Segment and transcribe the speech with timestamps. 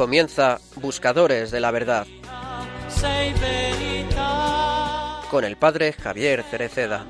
[0.00, 2.06] Comienza Buscadores de la Verdad
[5.30, 7.06] con el padre Javier Cereceda.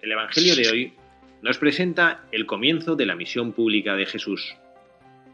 [0.00, 0.94] El Evangelio de hoy
[1.42, 4.56] nos presenta el comienzo de la misión pública de Jesús.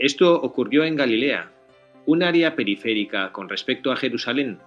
[0.01, 1.53] Esto ocurrió en Galilea,
[2.07, 4.59] un área periférica con respecto a Jerusalén,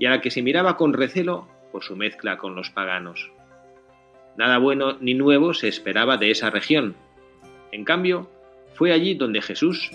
[0.00, 3.30] y a la que se miraba con recelo por su mezcla con los paganos.
[4.38, 6.96] Nada bueno ni nuevo se esperaba de esa región.
[7.70, 8.30] En cambio,
[8.76, 9.90] fue allí donde Jesús,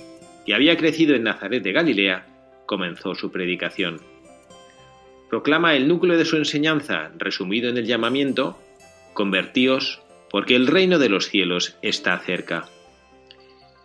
[0.45, 2.27] que había crecido en Nazaret de Galilea,
[2.67, 3.99] comenzó su predicación.
[5.27, 8.59] Proclama el núcleo de su enseñanza, resumido en el llamamiento,
[9.15, 12.65] Convertíos, porque el reino de los cielos está cerca.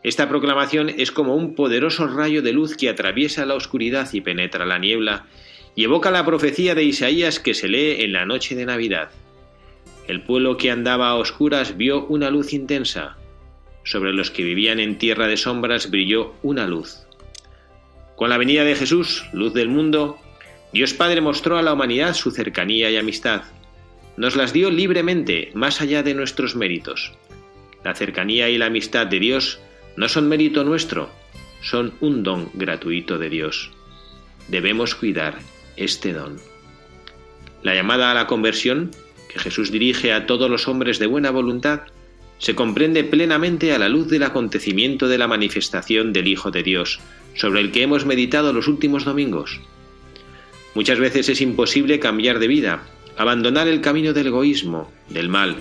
[0.02, 4.66] Esta proclamación es como un poderoso rayo de luz que atraviesa la oscuridad y penetra
[4.66, 5.24] la niebla,
[5.76, 9.10] y evoca la profecía de Isaías que se lee en la noche de Navidad.
[10.08, 13.18] El pueblo que andaba a oscuras vio una luz intensa.
[13.84, 17.06] Sobre los que vivían en tierra de sombras brilló una luz.
[18.16, 20.18] Con la venida de Jesús, luz del mundo,
[20.72, 23.42] Dios Padre mostró a la humanidad su cercanía y amistad.
[24.16, 27.12] Nos las dio libremente, más allá de nuestros méritos.
[27.84, 29.60] La cercanía y la amistad de Dios
[29.96, 31.10] no son mérito nuestro,
[31.60, 33.70] son un don gratuito de Dios.
[34.48, 35.38] Debemos cuidar
[35.76, 36.38] este don.
[37.62, 38.90] La llamada a la conversión,
[39.28, 41.82] que Jesús dirige a todos los hombres de buena voluntad,
[42.38, 47.00] se comprende plenamente a la luz del acontecimiento de la manifestación del Hijo de Dios,
[47.34, 49.60] sobre el que hemos meditado los últimos domingos.
[50.74, 52.82] Muchas veces es imposible cambiar de vida,
[53.16, 55.56] abandonar el camino del egoísmo, del mal,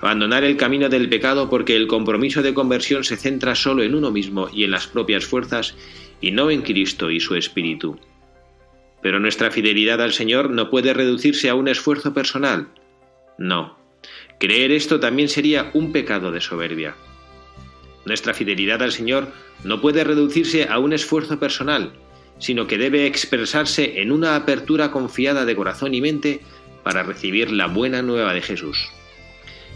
[0.00, 4.10] abandonar el camino del pecado porque el compromiso de conversión se centra solo en uno
[4.10, 5.76] mismo y en las propias fuerzas
[6.20, 7.98] y no en Cristo y su Espíritu.
[9.02, 12.68] Pero nuestra fidelidad al Señor no puede reducirse a un esfuerzo personal.
[13.38, 13.78] No.
[14.40, 16.94] Creer esto también sería un pecado de soberbia.
[18.04, 19.28] Nuestra fidelidad al Señor
[19.64, 21.92] no puede reducirse a un esfuerzo personal,
[22.38, 26.40] sino que debe expresarse en una apertura confiada de corazón y mente
[26.82, 28.88] para recibir la buena nueva de Jesús.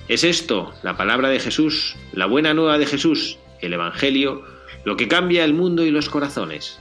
[0.08, 4.42] Es esto, la palabra de Jesús, la buena nueva de Jesús, el Evangelio,
[4.84, 6.78] lo que cambia el mundo y los corazones.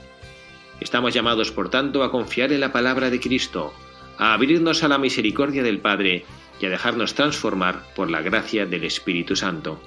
[0.82, 3.72] Estamos llamados, por tanto, a confiar en la palabra de Cristo,
[4.18, 6.24] a abrirnos a la misericordia del Padre
[6.60, 9.80] y a dejarnos transformar por la gracia del Espíritu Santo.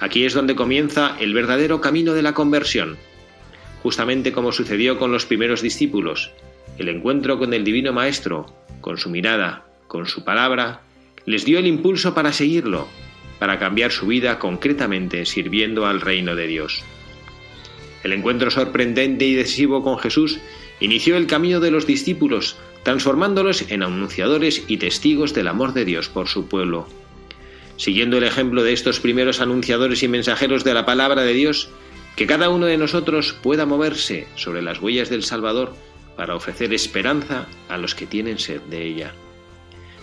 [0.00, 2.98] Aquí es donde comienza el verdadero camino de la conversión,
[3.84, 6.32] justamente como sucedió con los primeros discípulos,
[6.76, 8.46] el encuentro con el Divino Maestro,
[8.80, 10.80] con su mirada, con su palabra,
[11.24, 12.88] les dio el impulso para seguirlo,
[13.38, 16.82] para cambiar su vida concretamente sirviendo al reino de Dios.
[18.02, 20.38] El encuentro sorprendente y decisivo con Jesús
[20.80, 26.08] inició el camino de los discípulos, transformándolos en anunciadores y testigos del amor de Dios
[26.08, 26.88] por su pueblo.
[27.76, 31.68] Siguiendo el ejemplo de estos primeros anunciadores y mensajeros de la palabra de Dios,
[32.16, 35.74] que cada uno de nosotros pueda moverse sobre las huellas del Salvador
[36.16, 39.14] para ofrecer esperanza a los que tienen sed de ella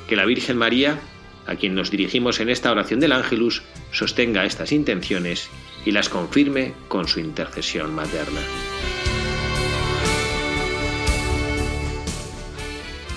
[0.08, 1.00] que la Virgen María,
[1.46, 5.50] a quien nos dirigimos en esta oración del Ángelus, sostenga estas intenciones
[5.86, 8.42] y las confirme con su intercesión materna.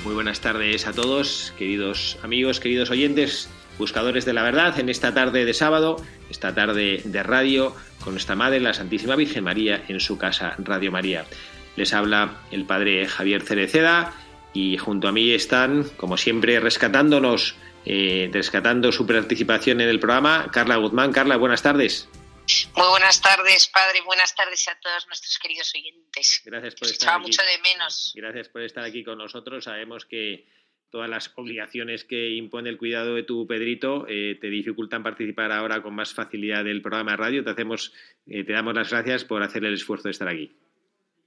[0.05, 3.49] Muy buenas tardes a todos, queridos amigos, queridos oyentes,
[3.79, 5.97] buscadores de la verdad, en esta tarde de sábado,
[6.31, 10.91] esta tarde de radio, con nuestra Madre, la Santísima Virgen María, en su casa Radio
[10.91, 11.27] María.
[11.77, 14.13] Les habla el Padre Javier Cereceda
[14.53, 20.49] y junto a mí están, como siempre, rescatándonos, eh, rescatando su participación en el programa,
[20.53, 21.13] Carla Guzmán.
[21.13, 22.09] Carla, buenas tardes.
[22.75, 24.01] Muy buenas tardes, padre.
[24.03, 26.43] Buenas tardes a todos nuestros queridos oyentes.
[26.45, 27.23] Gracias por estar aquí.
[27.23, 28.13] mucho de menos.
[28.15, 29.65] Gracias por estar aquí con nosotros.
[29.65, 30.47] Sabemos que
[30.91, 35.83] todas las obligaciones que impone el cuidado de tu Pedrito eh, te dificultan participar ahora
[35.83, 37.45] con más facilidad del programa de radio.
[37.45, 37.93] Te hacemos,
[38.27, 40.51] eh, te damos las gracias por hacer el esfuerzo de estar aquí.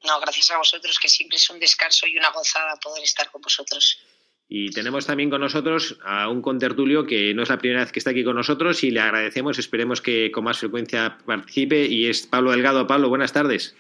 [0.04, 3.42] No, gracias a vosotros, que siempre es un descanso y una gozada poder estar con
[3.42, 4.04] vosotros.
[4.56, 7.98] Y tenemos también con nosotros a un contertulio que no es la primera vez que
[7.98, 12.28] está aquí con nosotros y le agradecemos, esperemos que con más frecuencia participe y es
[12.28, 12.86] Pablo Delgado.
[12.86, 13.76] Pablo, buenas tardes.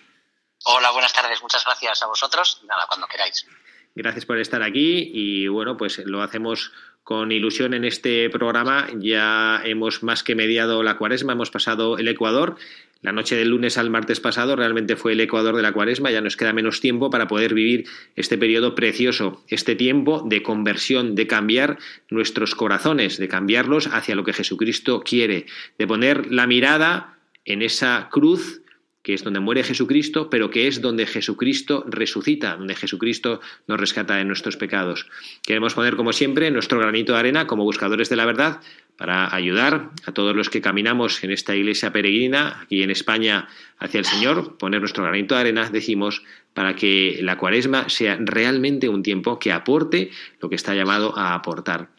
[0.65, 2.63] Hola, buenas tardes, muchas gracias a vosotros.
[2.67, 3.45] Nada, cuando queráis.
[3.93, 6.71] Gracias por estar aquí y bueno, pues lo hacemos
[7.03, 8.87] con ilusión en este programa.
[8.97, 12.57] Ya hemos más que mediado la cuaresma, hemos pasado el Ecuador
[13.03, 16.21] la noche del lunes al martes pasado realmente fue el ecuador de la cuaresma, ya
[16.21, 17.85] nos queda menos tiempo para poder vivir
[18.15, 21.77] este periodo precioso, este tiempo de conversión, de cambiar
[22.09, 25.45] nuestros corazones, de cambiarlos hacia lo que Jesucristo quiere,
[25.77, 28.62] de poner la mirada en esa cruz
[29.03, 34.15] que es donde muere Jesucristo, pero que es donde Jesucristo resucita, donde Jesucristo nos rescata
[34.15, 35.07] de nuestros pecados.
[35.45, 38.61] Queremos poner, como siempre, nuestro granito de arena como buscadores de la verdad
[38.97, 43.47] para ayudar a todos los que caminamos en esta iglesia peregrina aquí en España
[43.77, 46.23] hacia el Señor, poner nuestro granito de arena, decimos,
[46.53, 51.33] para que la cuaresma sea realmente un tiempo que aporte lo que está llamado a
[51.33, 51.89] aportar.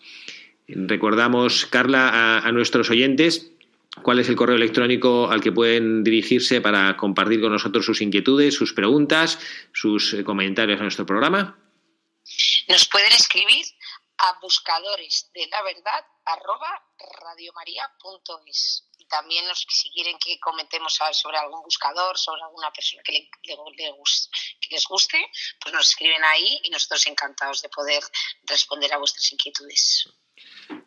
[0.67, 3.53] Recordamos, Carla, a, nuestros oyentes
[4.03, 8.55] cuál es el correo electrónico al que pueden dirigirse para compartir con nosotros sus inquietudes,
[8.55, 9.39] sus preguntas,
[9.73, 11.59] sus eh, comentarios a nuestro programa.
[12.69, 13.67] Nos pueden escribir
[14.19, 16.83] a buscadores de la verdad arroba
[17.23, 23.31] radiomaria.es y también si quieren que comentemos sobre algún buscador, sobre alguna persona que, le,
[23.43, 25.19] que les guste,
[25.61, 28.03] pues nos escriben ahí y nosotros encantados de poder
[28.45, 30.09] responder a vuestras inquietudes.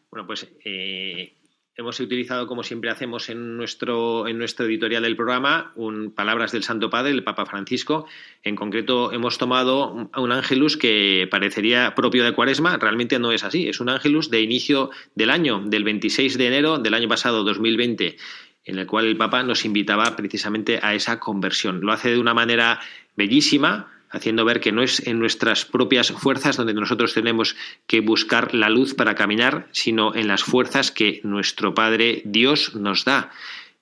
[0.10, 1.38] Bueno, pues eh,
[1.78, 6.64] hemos utilizado, como siempre hacemos en nuestro, en nuestro editorial del programa, un, palabras del
[6.64, 8.08] Santo Padre, el Papa Francisco.
[8.44, 13.70] En concreto, hemos tomado un ángelus que parecería propio de Cuaresma, realmente no es así.
[13.70, 18.18] Es un ángelus de inicio del año, del 26 de enero del año pasado, 2020
[18.66, 21.80] en el cual el Papa nos invitaba precisamente a esa conversión.
[21.80, 22.82] Lo hace de una manera
[23.16, 27.56] bellísima, haciendo ver que no es en nuestras propias fuerzas donde nosotros tenemos
[27.88, 33.06] que buscar la luz para caminar, sino en las fuerzas que nuestro Padre Dios nos
[33.06, 33.32] da.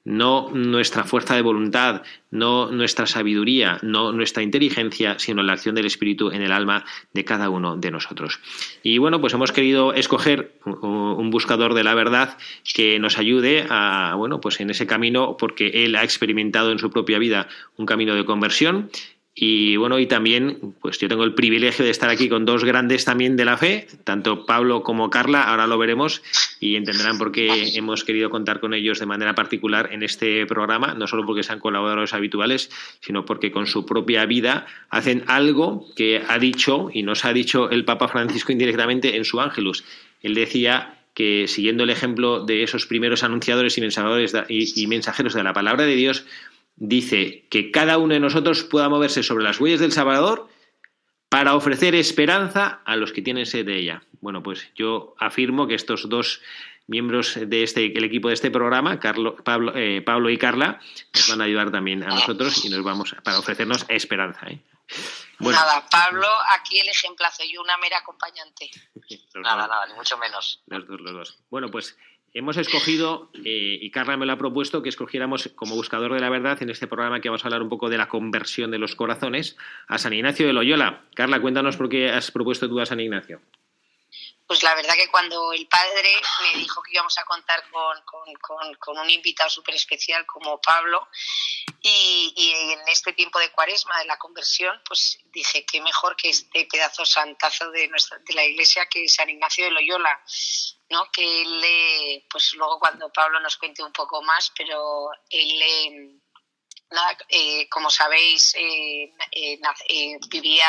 [0.07, 5.87] No nuestra fuerza de voluntad, no nuestra sabiduría, no nuestra inteligencia, sino la acción del
[5.87, 8.39] Espíritu en el alma de cada uno de nosotros.
[8.83, 12.37] Y bueno, pues hemos querido escoger un buscador de la verdad
[12.71, 16.91] que nos ayude a, bueno, pues en ese camino, porque él ha experimentado en su
[16.91, 18.91] propia vida un camino de conversión
[19.37, 23.03] y bueno, y también, pues yo tengo el privilegio de estar aquí con dos grandes
[23.03, 26.23] también de la fe, tanto Pablo como Carla, ahora lo veremos
[26.61, 30.93] y entenderán por qué hemos querido contar con ellos de manera particular en este programa,
[30.93, 32.69] no solo porque sean colaboradores habituales,
[33.01, 37.69] sino porque con su propia vida hacen algo que ha dicho y nos ha dicho
[37.69, 39.83] el Papa Francisco indirectamente en su Ángelus.
[40.21, 45.85] Él decía que siguiendo el ejemplo de esos primeros anunciadores y mensajeros de la palabra
[45.85, 46.25] de Dios,
[46.75, 50.49] dice que cada uno de nosotros pueda moverse sobre las huellas del Salvador
[51.29, 54.03] para ofrecer esperanza a los que tienen sed de ella.
[54.21, 56.41] Bueno, pues yo afirmo que estos dos
[56.87, 60.79] miembros de este el equipo de este programa, Carlo, Pablo, eh, Pablo y Carla,
[61.13, 64.47] nos van a ayudar también a nosotros y nos vamos para ofrecernos esperanza.
[64.47, 64.59] ¿eh?
[65.39, 68.69] Nada, Pablo, aquí el ejemplazo, yo una mera acompañante.
[69.35, 70.61] nada, nada, ni mucho menos.
[70.67, 71.37] Los dos, los dos.
[71.49, 71.97] Bueno, pues
[72.35, 76.29] hemos escogido, eh, y Carla me lo ha propuesto, que escogiéramos como buscador de la
[76.29, 78.93] verdad en este programa que vamos a hablar un poco de la conversión de los
[78.95, 79.55] corazones,
[79.87, 81.05] a San Ignacio de Loyola.
[81.15, 83.41] Carla, cuéntanos por qué has propuesto tú a San Ignacio
[84.47, 86.11] pues la verdad que cuando el padre
[86.41, 91.07] me dijo que íbamos a contar con, un invitado súper especial como Pablo,
[91.81, 96.65] y, en este tiempo de cuaresma, de la conversión, pues dije que mejor que este
[96.65, 100.21] pedazo santazo de, nuestra, de la iglesia que San Ignacio de Loyola,
[100.89, 101.09] ¿no?
[101.11, 106.21] que él, pues luego cuando Pablo nos cuente un poco más, pero él...
[106.91, 110.67] Nada, eh, como sabéis, eh, eh, vivía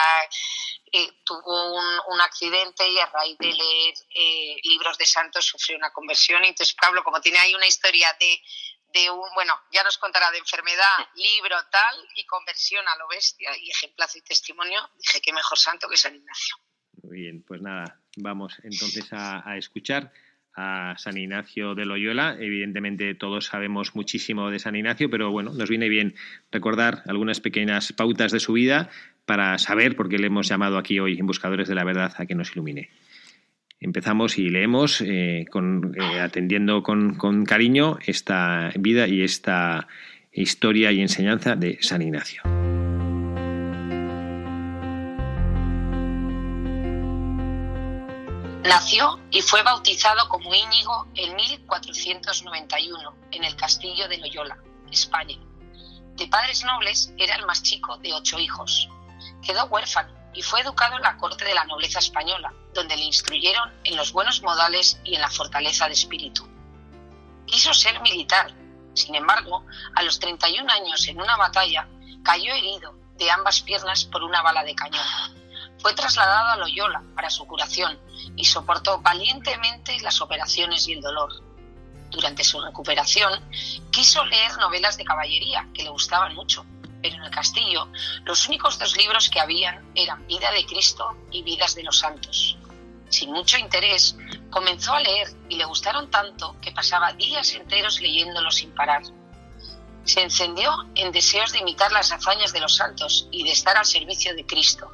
[0.93, 5.93] eh, tuvo un, accidente y a raíz de leer eh, libros de santos sufrió una
[5.93, 6.45] conversión.
[6.45, 8.40] Y entonces Pablo, como tiene ahí una historia de,
[8.95, 13.57] de un, bueno, ya nos contará de enfermedad, libro, tal, y conversión a lo bestia,
[13.59, 16.57] y ejemplazo y testimonio, dije que mejor santo que San Ignacio.
[17.02, 20.12] Muy bien, pues nada, vamos entonces a, escuchar
[20.54, 22.37] a San Ignacio de Loyola.
[22.40, 26.14] Evidentemente todos sabemos muchísimo de San Ignacio, pero bueno, nos viene bien
[26.50, 28.90] recordar algunas pequeñas pautas de su vida
[29.26, 32.26] para saber por qué le hemos llamado aquí hoy en Buscadores de la Verdad a
[32.26, 32.88] que nos ilumine.
[33.78, 39.87] Empezamos y leemos eh, eh, atendiendo con, con cariño esta vida y esta
[40.32, 42.42] historia y enseñanza de San Ignacio.
[48.68, 54.58] Nació y fue bautizado como Íñigo en 1491 en el castillo de Loyola,
[54.90, 55.37] España.
[56.16, 58.88] De padres nobles era el más chico de ocho hijos.
[59.40, 63.73] Quedó huérfano y fue educado en la corte de la nobleza española, donde le instruyeron
[63.85, 66.49] en los buenos modales y en la fortaleza de espíritu.
[67.46, 68.52] Quiso ser militar,
[68.94, 71.88] sin embargo, a los 31 años en una batalla,
[72.25, 75.46] cayó herido de ambas piernas por una bala de cañón.
[75.78, 77.99] Fue trasladado a Loyola para su curación
[78.37, 81.42] y soportó valientemente las operaciones y el dolor.
[82.11, 83.33] Durante su recuperación,
[83.90, 86.64] quiso leer novelas de caballería, que le gustaban mucho,
[87.02, 87.88] pero en el castillo
[88.25, 92.56] los únicos dos libros que habían eran Vida de Cristo y Vidas de los Santos.
[93.09, 94.16] Sin mucho interés,
[94.50, 99.02] comenzó a leer y le gustaron tanto que pasaba días enteros leyéndolos sin parar.
[100.04, 103.85] se encendió en deseos de imitar las hazañas de los santos y de estar al
[103.85, 104.88] servicio de Cristo.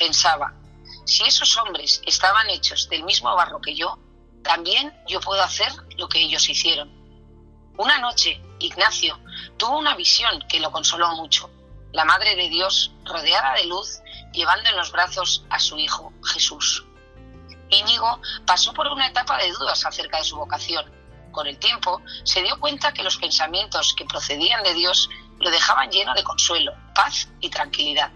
[0.00, 0.54] Pensaba,
[1.04, 3.98] si esos hombres estaban hechos del mismo barro que yo,
[4.42, 6.88] también yo puedo hacer lo que ellos hicieron.
[7.76, 9.20] Una noche, Ignacio
[9.58, 11.50] tuvo una visión que lo consoló mucho.
[11.92, 14.00] La Madre de Dios, rodeada de luz,
[14.32, 16.86] llevando en los brazos a su Hijo Jesús.
[17.68, 20.90] Íñigo pasó por una etapa de dudas acerca de su vocación.
[21.30, 25.90] Con el tiempo se dio cuenta que los pensamientos que procedían de Dios lo dejaban
[25.90, 28.10] lleno de consuelo, paz y tranquilidad.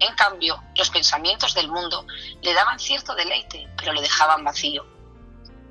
[0.00, 2.06] En cambio, los pensamientos del mundo
[2.40, 4.84] le daban cierto deleite, pero lo dejaban vacío.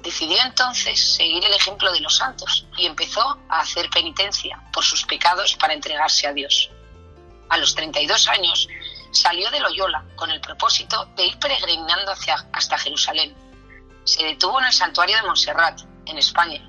[0.02, 5.06] Decidió entonces seguir el ejemplo de los santos y empezó a hacer penitencia por sus
[5.06, 6.70] pecados para entregarse a Dios.
[7.50, 8.68] A los 32 años
[9.12, 13.36] salió de Loyola con el propósito de ir peregrinando hacia, hasta Jerusalén.
[14.06, 16.68] Se detuvo en el santuario de Montserrat, en España,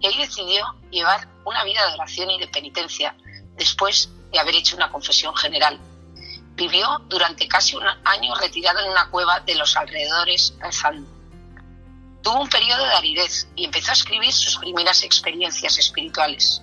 [0.00, 3.14] y ahí decidió llevar una vida de oración y de penitencia
[3.56, 5.78] después de haber hecho una confesión general.
[6.60, 11.08] Vivió durante casi un año retirado en una cueva de los alrededores rezando.
[12.22, 16.60] Tuvo un periodo de aridez y empezó a escribir sus primeras experiencias espirituales.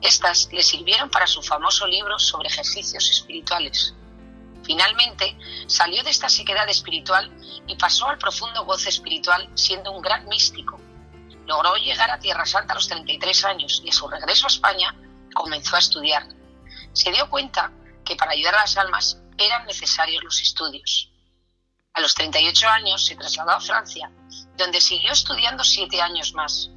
[0.00, 3.96] Estas le sirvieron para su famoso libro sobre ejercicios espirituales.
[4.62, 7.28] Finalmente, salió de esta sequedad espiritual
[7.66, 10.80] y pasó al profundo goce espiritual siendo un gran místico.
[11.46, 14.94] Logró llegar a Tierra Santa a los 33 años y a su regreso a España
[15.34, 16.28] comenzó a estudiar.
[16.92, 17.72] Se dio cuenta
[18.04, 21.10] que para ayudar a las almas eran necesarios los estudios.
[21.94, 24.10] A los 38 años se trasladó a Francia,
[24.56, 26.70] donde siguió estudiando siete años más.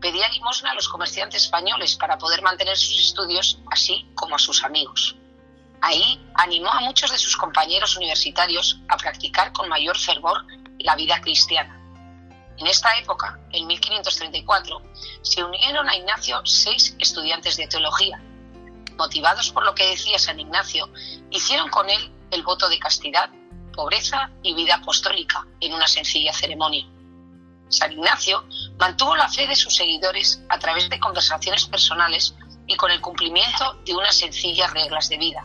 [0.00, 4.64] Pedía limosna a los comerciantes españoles para poder mantener sus estudios, así como a sus
[4.64, 5.14] amigos.
[5.82, 10.44] Ahí animó a muchos de sus compañeros universitarios a practicar con mayor fervor
[10.78, 11.78] la vida cristiana.
[12.56, 14.82] En esta época, en 1534,
[15.22, 18.22] se unieron a Ignacio seis estudiantes de teología.
[19.02, 20.88] Motivados por lo que decía San Ignacio,
[21.28, 23.28] hicieron con él el voto de castidad
[23.74, 26.86] pobreza y vida apostólica en una sencilla ceremonia.
[27.68, 28.44] San Ignacio
[28.78, 32.36] mantuvo la fe de sus seguidores a través de conversaciones personales
[32.68, 35.44] y con el cumplimiento de unas sencillas reglas de vida.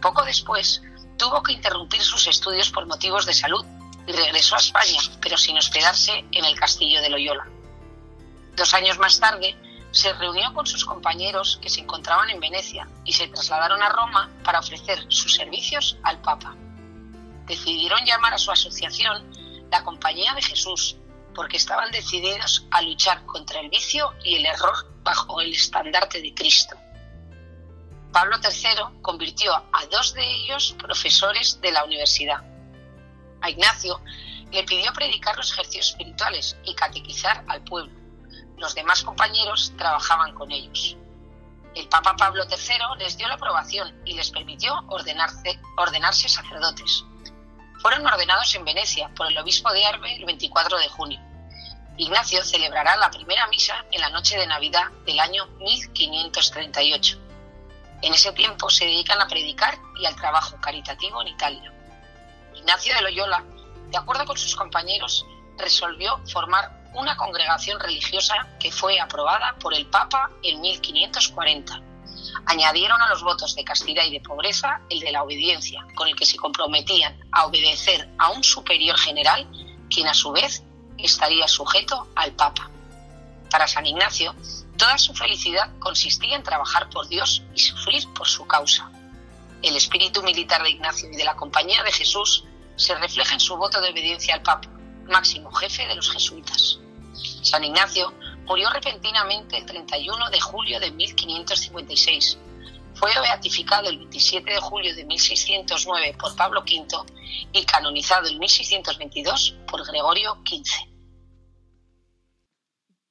[0.00, 0.80] Poco después,
[1.18, 3.66] tuvo que interrumpir sus estudios por motivos de salud
[4.06, 7.48] y regresó a España, pero sin hospedarse en el castillo de Loyola.
[8.54, 9.56] Dos años más tarde,
[9.96, 14.30] se reunió con sus compañeros que se encontraban en Venecia y se trasladaron a Roma
[14.44, 16.54] para ofrecer sus servicios al Papa
[17.46, 19.30] decidieron llamar a su asociación
[19.70, 20.96] la Compañía de Jesús,
[21.34, 26.34] porque estaban decididos a luchar contra el vicio y el error bajo el estandarte de
[26.34, 26.76] Cristo.
[28.12, 32.42] Pablo III convirtió a dos de ellos profesores de la universidad.
[33.42, 34.00] A Ignacio
[34.50, 38.05] le pidió predicar los ejercicios espirituales y catequizar al pueblo.
[38.56, 40.96] Los demás compañeros trabajaban con ellos.
[41.74, 47.04] El Papa Pablo III les dio la aprobación y les permitió ordenarse, sacerdotes
[47.86, 51.20] fueron ordenados en Venecia por el obispo de Arbe el 24 de junio.
[51.96, 57.18] Ignacio celebrará la primera misa en la noche de Navidad del año 1538.
[58.02, 61.72] En ese tiempo se dedican a predicar y al trabajo caritativo en Italia.
[62.56, 63.44] Ignacio de Loyola,
[63.88, 65.24] de acuerdo con sus compañeros,
[65.56, 71.82] resolvió formar una congregación religiosa que fue aprobada por el Papa en 1540
[72.46, 76.16] Añadieron a los votos de castidad y de pobreza el de la obediencia, con el
[76.16, 79.46] que se comprometían a obedecer a un superior general,
[79.90, 80.62] quien a su vez
[80.98, 82.70] estaría sujeto al Papa.
[83.50, 84.34] Para San Ignacio,
[84.76, 88.90] toda su felicidad consistía en trabajar por Dios y sufrir por su causa.
[89.62, 92.44] El espíritu militar de Ignacio y de la Compañía de Jesús
[92.76, 94.68] se refleja en su voto de obediencia al Papa,
[95.08, 96.78] máximo jefe de los jesuitas.
[97.42, 98.12] San Ignacio
[98.46, 102.38] Murió repentinamente el 31 de julio de 1556.
[102.94, 106.86] Fue beatificado el 27 de julio de 1609 por Pablo V
[107.52, 110.95] y canonizado en 1622 por Gregorio XV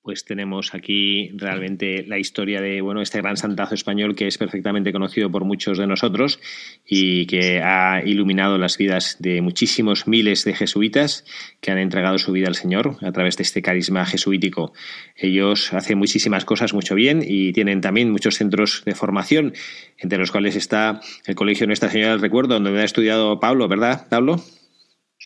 [0.06, 4.94] pues tenemos aquí realmente la historia de bueno este gran santazo español que es perfectamente
[4.94, 6.40] conocido por muchos de nosotros
[6.86, 11.26] y que ha iluminado las vidas de muchísimos miles de jesuitas
[11.60, 14.74] que han entregado su vida al Señor a través de este carisma jesuítico.
[15.16, 19.56] Ellos hacen muchísimas cosas mucho bien y tienen también muchos centros de formación,
[19.98, 24.08] entre los cuales está el Colegio Nuestra Señora del Recuerdo, donde ha estudiado Pablo, ¿verdad,
[24.08, 24.40] Pablo?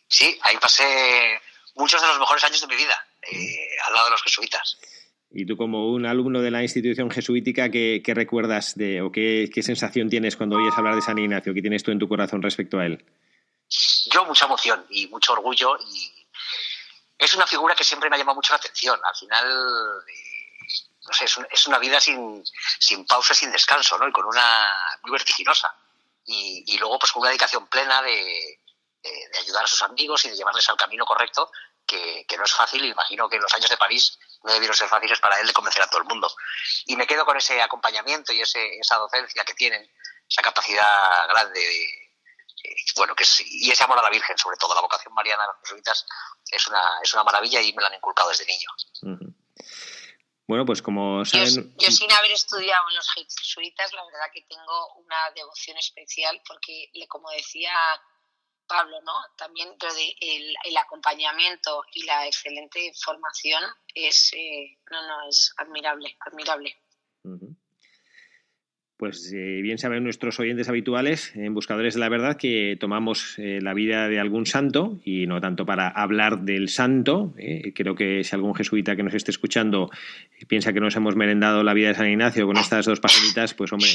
[0.08, 0.86] Sí, ahí pasé
[1.76, 4.78] muchos de los mejores años de mi vida eh, al lado de los jesuitas.
[5.32, 10.10] Y tú como un alumno de la institución jesuítica, ¿qué, recuerdas de o qué, sensación
[10.10, 11.54] tienes cuando oyes hablar de San Ignacio?
[11.54, 13.06] ¿Qué tienes tú en tu corazón respecto a él?
[14.12, 16.12] Yo mucha emoción y mucho orgullo y
[17.20, 19.00] es una figura que siempre me ha llamado mucho la atención.
[19.04, 22.44] Al final, eh, no sé, es, una vida sin,
[22.80, 24.08] sin pausa, sin descanso, ¿no?
[24.08, 24.66] Y con una
[25.04, 25.76] muy vertiginosa.
[26.26, 28.60] Y, luego, pues con una dedicación plena de,
[29.42, 31.52] ayudar a sus amigos y de llevarles al camino correcto,
[31.90, 32.86] que, no es fácil.
[32.86, 35.88] Imagino que los años de París no debieron ser fáciles para él de convencer a
[35.88, 36.32] todo el mundo.
[36.86, 39.90] Y me quedo con ese acompañamiento y ese, esa docencia que tienen,
[40.30, 42.10] esa capacidad grande de,
[42.96, 45.62] bueno, que y ese amor a la Virgen, sobre todo, la vocación mariana de los
[45.62, 46.06] jesuitas,
[46.52, 48.70] es una, es una maravilla y me la han inculcado desde niño.
[50.48, 51.76] Bueno, pues como saben...
[51.78, 56.90] Yo, sin haber estudiado en los jesuitas, la verdad que tengo una devoción especial porque,
[57.08, 57.72] como decía
[58.70, 59.14] Pablo, ¿no?
[59.36, 59.76] También
[60.22, 66.78] el, acompañamiento y la excelente formación es, eh, no, no, es admirable, admirable
[69.00, 73.60] pues eh, bien saben nuestros oyentes habituales en Buscadores de la Verdad que tomamos eh,
[73.62, 77.34] la vida de algún santo y no tanto para hablar del santo.
[77.38, 79.90] Eh, creo que si algún jesuita que nos esté escuchando
[80.50, 83.72] piensa que nos hemos merendado la vida de San Ignacio con estas dos paginitas, pues
[83.72, 83.88] hombre,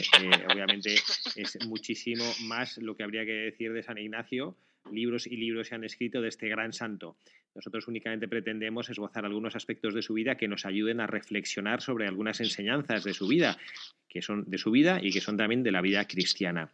[0.50, 0.94] obviamente
[1.36, 4.56] es muchísimo más lo que habría que decir de San Ignacio.
[4.90, 7.16] Libros y libros se han escrito de este gran santo.
[7.54, 12.06] Nosotros únicamente pretendemos esbozar algunos aspectos de su vida que nos ayuden a reflexionar sobre
[12.06, 13.56] algunas enseñanzas de su vida,
[14.08, 16.70] que son de su vida y que son también de la vida cristiana.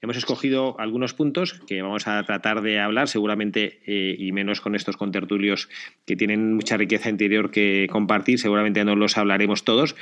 [0.00, 4.74] Hemos escogido algunos puntos que vamos a tratar de hablar, seguramente, eh, y menos con
[4.74, 5.68] estos contertulios
[6.04, 9.96] que tienen mucha riqueza interior que compartir, seguramente no los hablaremos todos,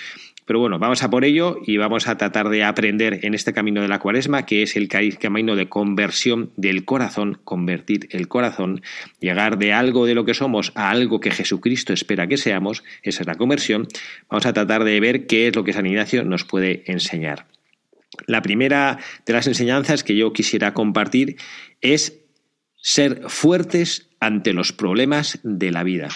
[0.45, 3.81] pero bueno, vamos a por ello y vamos a tratar de aprender en este camino
[3.81, 8.83] de la cuaresma, que es el camino de conversión del corazón, convertir el corazón,
[9.21, 13.23] llegar de algo de lo que somos a algo que Jesucristo espera que seamos, esa
[13.23, 13.87] es la conversión.
[14.29, 17.47] Vamos a tratar de ver qué es lo que San Ignacio nos puede enseñar.
[18.27, 21.37] La primera de las enseñanzas que yo quisiera compartir
[21.81, 22.21] es
[22.77, 26.09] ser fuertes ante los problemas de la vida.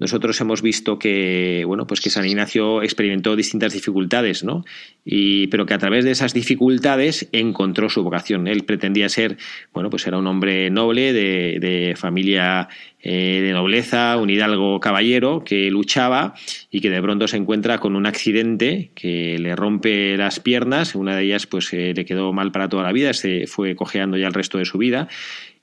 [0.00, 4.64] Nosotros hemos visto que, bueno, pues que San Ignacio experimentó distintas dificultades, ¿no?
[5.04, 8.48] Y, pero que a través de esas dificultades encontró su vocación.
[8.48, 9.36] Él pretendía ser,
[9.74, 12.68] bueno, pues era un hombre noble, de, familia
[13.02, 16.34] eh, de nobleza, un hidalgo caballero que luchaba
[16.70, 20.94] y que de pronto se encuentra con un accidente que le rompe las piernas.
[20.94, 24.16] Una de ellas, pues, eh, le quedó mal para toda la vida, se fue cojeando
[24.16, 25.08] ya el resto de su vida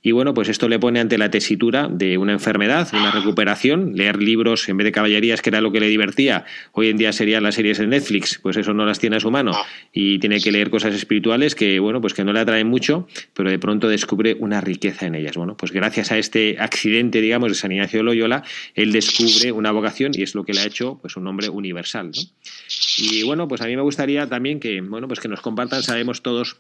[0.02, 4.22] y bueno, pues esto le pone ante la tesitura de una enfermedad, una recuperación, leer
[4.22, 6.46] libros en vez de caballerías, que era lo que le divertía.
[6.72, 9.32] Hoy en día serían las series de Netflix, pues eso no las tiene a su
[9.32, 9.52] mano.
[9.92, 13.50] Y tiene que leer cosas espirituales que, bueno, pues que no le atraen mucho, pero
[13.50, 15.36] de pronto descubre una riqueza en ellas.
[15.36, 18.44] Bueno, pues gracias a este accidente, digamos, de San Ignacio de Loyola,
[18.76, 22.12] él descubre una vocación y es lo que le ha hecho pues un hombre universal.
[22.16, 22.22] ¿no?
[22.98, 26.22] Y bueno, pues a mí me gustaría también que, bueno, pues que nos compartan, sabemos
[26.22, 26.58] todos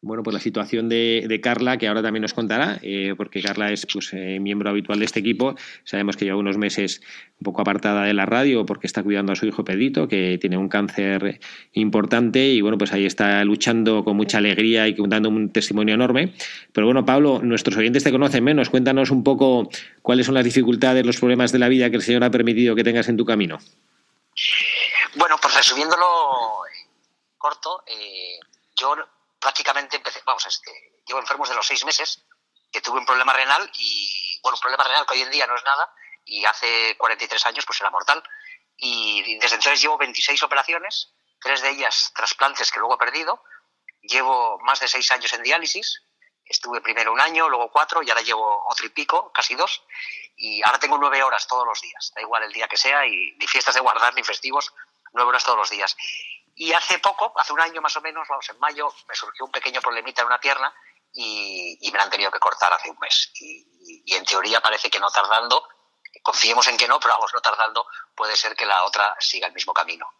[0.00, 3.84] bueno, pues la situación de, Carla, que ahora también nos contará, eh, porque Carla es
[3.92, 5.56] pues, eh, miembro habitual de este equipo.
[5.82, 7.00] Sabemos que lleva unos meses
[7.40, 10.56] un poco apartada de la radio porque está cuidando a su hijo Pedrito, que tiene
[10.56, 11.40] un cáncer
[11.72, 16.32] importante y bueno, pues ahí está luchando con mucha alegría y dando un testimonio enorme.
[16.72, 18.70] Pero bueno, Pablo, nuestros oyentes te conocen menos.
[18.70, 19.68] Cuéntanos un poco
[20.02, 22.84] cuáles son las dificultades, los problemas de la vida que el Señor ha permitido que
[22.84, 23.58] tengas en tu camino.
[25.16, 26.06] Bueno, pues resumiéndolo
[27.36, 28.38] corto, eh,
[28.76, 28.94] yo
[29.40, 32.24] prácticamente empecé, vamos, este, llevo enfermos de los seis meses,
[32.70, 35.56] que tuve un problema renal y, bueno, un problema renal que hoy en día no
[35.56, 35.92] es nada
[36.24, 38.22] y hace 43 años pues era mortal.
[38.76, 43.42] Y desde entonces llevo 26 operaciones, tres de ellas trasplantes que luego he perdido.
[44.02, 46.04] Llevo más de seis años en diálisis.
[46.44, 49.82] Estuve primero un año, luego cuatro y ahora llevo otro y pico, casi dos.
[50.36, 52.12] Y ahora tengo nueve horas todos los días.
[52.14, 54.72] Da igual el día que sea ni fiestas de guardar ni festivos,
[55.12, 55.96] nueve horas todos los días.
[56.60, 59.52] Y hace poco, hace un año más o menos, vamos, en mayo, me surgió un
[59.52, 60.74] pequeño problemita en una pierna
[61.12, 63.30] y, me la han tenido que cortar hace un mes.
[63.34, 65.68] Y, en teoría parece que no tardando,
[66.20, 69.54] confiemos en que no, pero vamos, no tardando, puede ser que la otra siga el
[69.54, 70.12] mismo camino.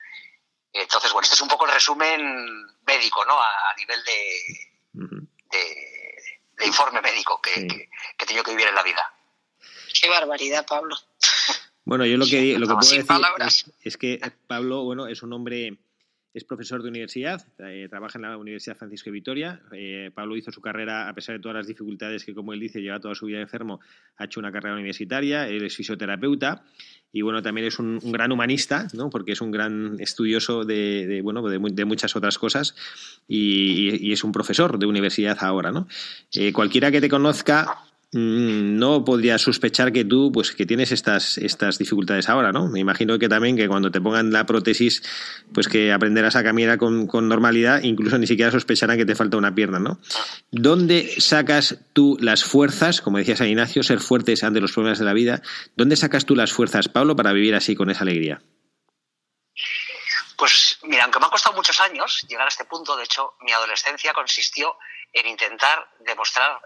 [0.72, 3.42] Entonces, bueno, este es un poco el resumen médico, ¿no?
[3.42, 5.20] A, nivel de,
[5.50, 9.12] de, informe médico que, que, he tenido que vivir en la vida.
[10.00, 10.96] Qué barbaridad, Pablo.
[11.84, 13.06] Bueno, yo lo que, lo que puedo decir
[13.38, 15.78] es, es, que Pablo, bueno, es un hombre
[16.34, 19.62] es profesor de universidad, eh, trabaja en la Universidad Francisco de Vitoria.
[19.72, 22.80] Eh, Pablo hizo su carrera, a pesar de todas las dificultades que, como él dice,
[22.80, 23.80] lleva toda su vida enfermo,
[24.16, 26.64] ha hecho una carrera universitaria, él es fisioterapeuta
[27.10, 29.08] y bueno, también es un, gran humanista, ¿no?
[29.08, 32.74] porque es un gran estudioso de, bueno, de, muchas otras cosas
[33.26, 35.72] y, es un profesor de universidad ahora.
[35.72, 35.88] ¿no?
[36.34, 41.76] Eh, cualquiera que te conozca no podría sospechar que tú pues que tienes estas estas
[41.76, 45.02] dificultades ahora no me imagino que también que cuando te pongan la prótesis
[45.52, 49.54] pues que aprenderás a caminar con, normalidad incluso ni siquiera sospecharán que te falta una
[49.54, 50.00] pierna no
[50.50, 55.04] dónde sacas tú las fuerzas como decía San Ignacio ser fuertes ante los problemas de
[55.04, 55.42] la vida
[55.76, 58.40] dónde sacas tú las fuerzas Pablo para vivir así con esa alegría
[60.38, 63.52] Pues mira, aunque me ha costado muchos años llegar a este punto, de hecho, mi
[63.52, 64.76] adolescencia consistió
[65.12, 66.60] en intentar demostrar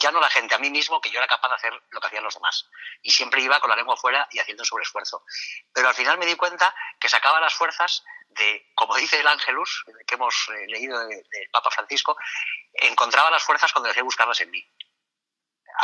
[0.00, 2.06] ya no la gente, a mí mismo, que yo era capaz de hacer lo que
[2.06, 2.68] hacían los demás.
[3.02, 5.24] Y siempre iba con la lengua fuera y haciendo un sobreesfuerzo.
[5.72, 9.84] Pero al final me di cuenta que sacaba las fuerzas de, como dice el Ángelus,
[10.06, 12.16] que hemos eh, leído del Papa Francisco,
[12.72, 14.68] encontraba las fuerzas cuando dejé buscarlas en mí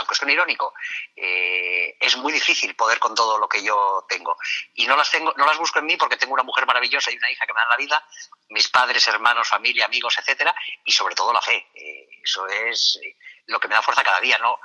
[0.00, 0.74] aunque suene irónico,
[1.14, 4.36] eh, es muy difícil poder con todo lo que yo tengo.
[4.74, 7.16] Y no las tengo, no las busco en mí porque tengo una mujer maravillosa y
[7.16, 8.06] una hija que me dan la vida,
[8.48, 11.68] mis padres, hermanos, familia, amigos, etcétera, y sobre todo la fe.
[11.74, 14.58] Eh, eso es eh, lo que me da fuerza cada día, ¿no?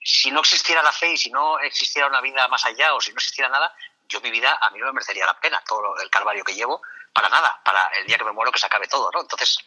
[0.00, 3.10] Si no existiera la fe y si no existiera una vida más allá o si
[3.12, 3.74] no existiera nada,
[4.06, 6.82] yo mi vida a mí no me merecería la pena, todo el calvario que llevo,
[7.12, 9.10] para nada, para el día que me muero que se acabe todo.
[9.18, 9.58] Entonces,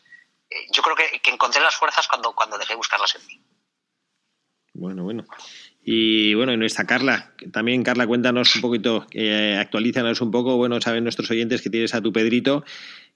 [0.69, 3.41] yo creo que, que encontré las fuerzas cuando, cuando dejé buscarlas en mí.
[4.77, 5.25] Bueno, bueno.
[5.83, 10.79] Y bueno, y nuestra Carla, también Carla, cuéntanos un poquito, eh, actualízanos un poco, bueno,
[10.81, 12.63] saben nuestros oyentes que tienes a tu Pedrito,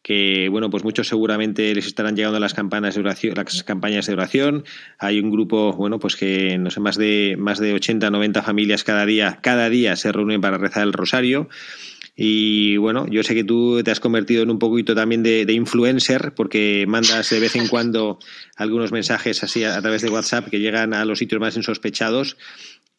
[0.02, 4.13] que bueno, pues muchos seguramente les estarán llegando las campanas de oración, las campañas de
[4.13, 4.63] oración.
[4.97, 8.84] Hay un grupo, bueno, pues que no sé, más de más de 80, 90 familias
[8.84, 11.50] cada día, cada día se reúnen para rezar el rosario.
[12.15, 16.34] Y bueno, yo sé que tú te has convertido en un poquito también de, influencer
[16.36, 18.19] porque mandas de vez en cuando
[18.58, 22.38] algunos mensajes así a, través de WhatsApp que llegan a los sitios más insospechados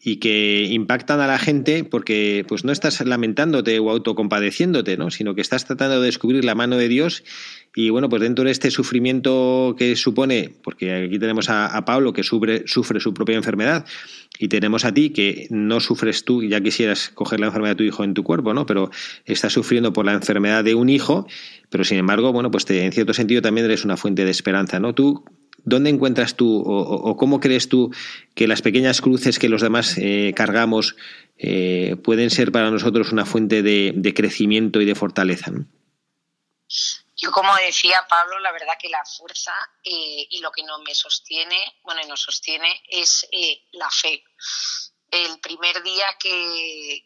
[0.05, 5.11] y que impactan a la gente porque pues no estás lamentándote o autocompadeciéndote, ¿no?
[5.11, 7.23] sino que estás tratando de descubrir la mano de Dios
[7.75, 12.23] y bueno, pues dentro de este sufrimiento que supone, porque aquí tenemos a, Pablo que
[12.25, 13.87] sufre, sufre su propia enfermedad
[14.39, 17.85] y tenemos a ti que no sufres tú, ya quisieras coger la enfermedad de tu
[17.85, 18.67] hijo en tu cuerpo, ¿no?
[18.67, 18.91] Pero
[19.25, 21.27] estás sufriendo por la enfermedad de un hijo,
[21.71, 24.79] pero sin embargo, bueno, pues te, en cierto sentido también eres una fuente de esperanza,
[24.79, 24.95] ¿no?
[24.95, 25.25] Tú
[25.65, 27.95] ¿Dónde encuentras tú o, cómo crees tú
[28.35, 30.97] que las pequeñas cruces que los demás eh, cargamos
[31.39, 35.53] eh, pueden ser para nosotros una fuente de, crecimiento y de fortaleza?
[37.17, 39.53] Yo, como decía Pablo, la verdad que la fuerza
[39.85, 43.29] eh, y lo que no me sostiene, bueno, nos sostiene es
[43.73, 44.25] la fe
[45.13, 47.05] el primer día que,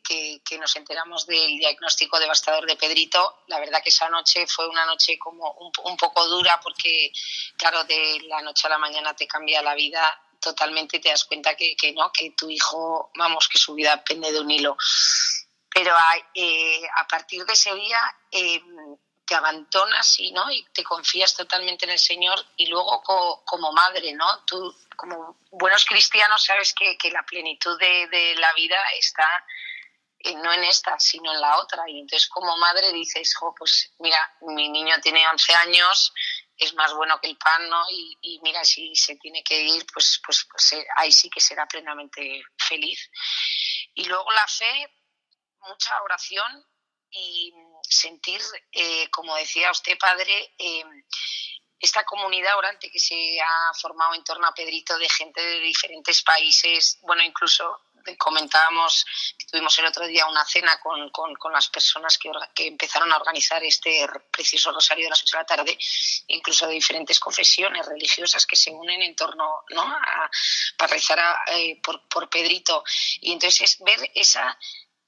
[0.61, 5.19] nos enteramos del diagnóstico devastador de Pedrito, la verdad que esa noche fue una noche
[5.19, 5.51] como
[5.85, 7.11] un, poco dura porque,
[7.59, 11.25] claro, de la noche a la mañana te cambia la vida totalmente y te das
[11.25, 14.77] cuenta que, no, que tu hijo, vamos, que su vida pende de un hilo.
[15.69, 15.93] Pero
[16.33, 18.63] eh, a partir de ese día eh,
[19.27, 20.51] te abandonas y, ¿no?
[20.51, 23.03] y te confías totalmente en el Señor y luego
[23.45, 24.45] como madre, ¿no?
[24.45, 29.45] Tú como buenos cristianos sabes que, la plenitud de, la vida está
[30.21, 31.83] eh, no en esta, sino en la otra.
[31.89, 36.13] Y entonces como madre dices, pues mira, mi niño tiene 11 años,
[36.57, 37.85] es más bueno que el pan, ¿no?
[37.91, 42.43] Y, mira, si se tiene que ir, pues, pues, pues ahí sí que será plenamente
[42.57, 43.11] feliz.
[43.95, 44.91] Y luego la fe,
[45.61, 46.65] mucha oración
[47.11, 47.53] y
[47.89, 48.41] sentir,
[48.73, 50.85] eh, como decía usted, padre, eh,
[51.79, 56.23] esta comunidad orante que se ha formado en torno a Pedrito de gente de diferentes
[56.23, 57.83] países, bueno, incluso
[58.17, 59.05] comentábamos
[59.37, 63.17] que tuvimos el otro día una cena con, con, las personas que, que, empezaron a
[63.17, 65.79] organizar este precioso rosario de las 8 de la tarde,
[66.29, 69.83] incluso de diferentes confesiones religiosas que se unen en torno ¿no?
[69.83, 70.31] a,
[70.77, 71.19] para rezar
[71.49, 72.85] eh, por, por Pedrito.
[73.21, 74.57] Y entonces ver esa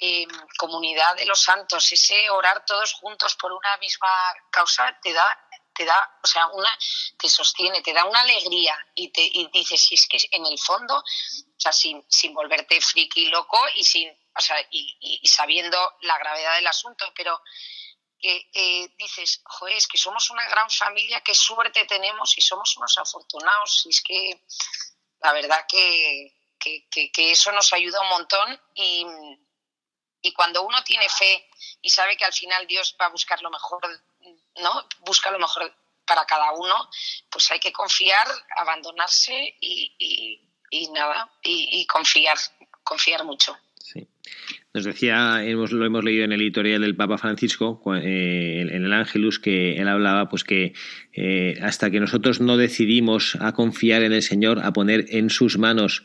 [0.01, 4.09] Em, comunidad de los santos, ese orar todos juntos por una misma
[4.51, 6.71] causa te da te da, o sea, una
[7.17, 10.59] te sostiene, te da una alegría y te y dices, si es que en el
[10.59, 11.05] fondo, o
[11.61, 16.67] sea, sin, sin volverte friki loco y sin, o sea, y, sabiendo la gravedad del
[16.67, 17.41] asunto, pero
[18.21, 22.77] que eh, dices, joder, es que somos una gran familia, qué suerte tenemos y somos
[22.77, 23.87] unos afortunados.
[23.87, 24.45] Y es que
[25.21, 29.07] la verdad que, que, que eso nos ayuda un montón y,
[30.23, 31.49] y cuando uno tiene fe
[31.83, 33.81] y sabe que al final Dios va a buscar lo mejor,
[34.63, 34.87] ¿no?
[35.01, 35.73] Busca lo mejor
[36.07, 36.75] para cada uno,
[37.31, 38.27] pues hay que confiar,
[38.57, 40.41] abandonarse y,
[40.93, 42.37] nada, y, confiar,
[42.83, 43.57] confiar mucho.
[43.75, 44.07] Sí.
[44.75, 48.93] Nos decía, hemos, lo hemos leído en el editorial del Papa Francisco, eh, en el
[48.93, 50.73] Ángelus, que él hablaba, pues que
[51.13, 55.59] eh, hasta que nosotros no decidimos a confiar en el Señor, a poner en sus
[55.59, 56.05] manos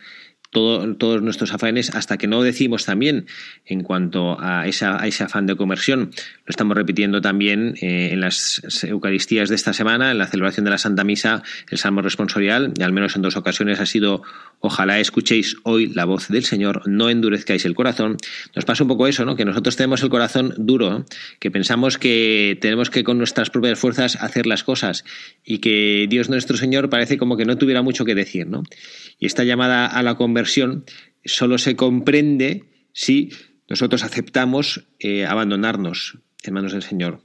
[0.53, 3.25] todos nuestros afanes hasta que no decimos también
[3.65, 6.11] en cuanto a, esa, a ese afán de conversión.
[6.45, 10.71] Lo estamos repitiendo también eh, en las Eucaristías de esta semana, en la celebración de
[10.71, 14.21] la Santa Misa, el Salmo responsorial, y al menos en dos ocasiones ha sido
[14.65, 18.15] Ojalá escuchéis hoy la voz del Señor, no endurezcáis el corazón.
[18.55, 19.35] Nos pasa un poco eso, ¿no?
[19.35, 21.05] Que nosotros tenemos el corazón duro,
[21.39, 25.03] que pensamos que tenemos que con nuestras propias fuerzas hacer las cosas
[25.43, 28.63] y que Dios nuestro Señor parece como que no tuviera mucho que decir, ¿no?
[29.19, 33.31] Y esta llamada a la conversión solo se comprende si
[33.69, 37.21] nosotros aceptamos eh, abandonarnos en manos del Señor.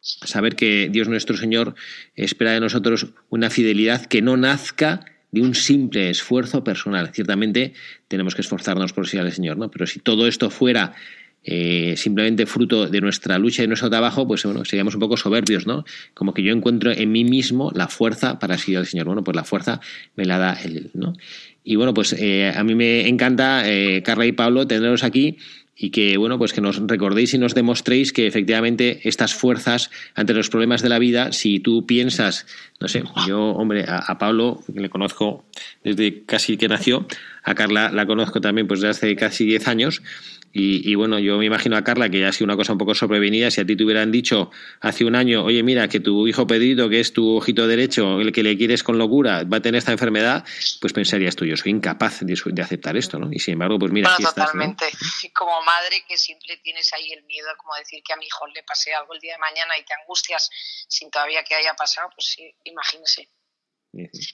[0.00, 1.74] saber que Dios nuestro Señor
[2.14, 7.10] espera de nosotros una fidelidad que no nazca de un simple esfuerzo personal.
[7.12, 7.74] Ciertamente
[8.08, 9.70] tenemos que esforzarnos por seguir al Señor, ¿no?
[9.70, 10.94] Pero si todo esto fuera
[11.48, 15.66] eh, simplemente fruto de nuestra lucha y nuestro trabajo, pues bueno, seríamos un poco soberbios,
[15.66, 15.84] ¿no?
[16.14, 19.06] Como que yo encuentro en mí mismo la fuerza para seguir al Señor.
[19.06, 19.80] Bueno, pues la fuerza
[20.14, 21.14] me la da Él, ¿no?
[21.68, 25.36] Y bueno, pues eh, a mí me encanta, eh, Carla y Pablo, tenerlos aquí
[25.74, 30.32] y que bueno pues que nos recordéis y nos demostréis que efectivamente estas fuerzas ante
[30.32, 32.46] los problemas de la vida si tú piensas
[32.80, 35.44] no sé yo hombre a, Pablo que le conozco
[35.84, 37.06] desde casi que nació
[37.42, 40.02] a Carla la conozco también pues desde hace casi 10 años
[40.58, 42.94] y, bueno, yo me imagino a Carla que ya ha sido una cosa un poco
[42.94, 43.50] sobrevenida.
[43.50, 46.88] Si a ti te hubieran dicho hace un año, oye, mira, que tu hijo pedido,
[46.88, 49.92] que es tu ojito derecho, el que le quieres con locura, va a tener esta
[49.92, 50.44] enfermedad,
[50.80, 53.28] pues pensarías tú, yo soy incapaz de, aceptar esto, ¿no?
[53.30, 54.86] Y sin embargo, pues mira, bueno, totalmente.
[55.34, 58.62] Como madre que siempre tienes ahí el miedo, como decir que a mi hijo le
[58.62, 60.48] pase algo el día de mañana y te angustias
[60.88, 63.28] sin todavía que haya pasado, pues sí, imagínese.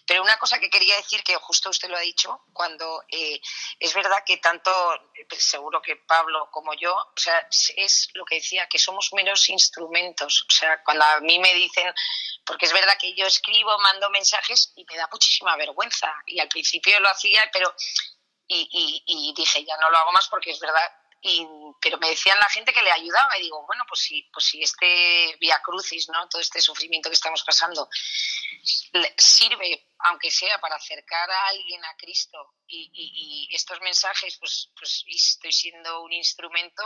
[0.06, 3.40] Pero una cosa que quería decir, que justo usted lo ha dicho, cuando eh,
[3.78, 4.72] es verdad que tanto,
[5.28, 9.48] pues seguro que Pablo como yo, o sea, es lo que decía, que somos meros
[9.48, 10.46] instrumentos.
[10.48, 11.92] O sea, cuando a mí me dicen,
[12.44, 16.12] porque es verdad que yo escribo, mando mensajes y me da muchísima vergüenza.
[16.26, 17.74] Y al principio lo hacía, pero.
[18.54, 20.82] Y, y dije, ya no lo hago más porque es verdad
[21.24, 21.46] y,
[21.80, 24.60] pero me decían la gente que le ayudaba y digo, bueno, pues si, pues si
[24.60, 26.28] este via crucis, ¿no?
[26.28, 27.88] todo este sufrimiento que estamos pasando,
[29.16, 35.52] sirve, aunque sea para acercar a alguien a Cristo y, estos mensajes, pues, pues estoy
[35.52, 36.82] siendo un instrumento,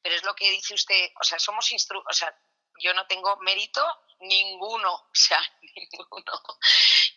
[0.00, 2.32] pero es lo que dice usted, o sea, somos instru o sea,
[2.78, 3.84] yo no tengo mérito
[4.24, 6.32] ninguno, o sea, ninguno.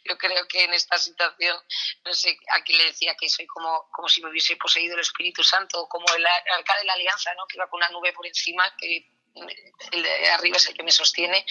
[0.04, 1.58] Yo creo que en esta situación,
[2.06, 5.44] no sé, aquí le decía que soy como, como si me hubiese poseído el Espíritu
[5.44, 7.46] Santo, como el, alcalde de la Alianza, ¿no?
[7.48, 9.12] que va con una nube por encima, que
[9.92, 11.46] el de arriba es el que me sostiene,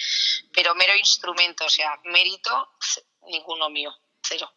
[0.53, 2.77] pero mero instrumento, o sea, mérito,
[3.27, 4.51] ninguno mío, cero.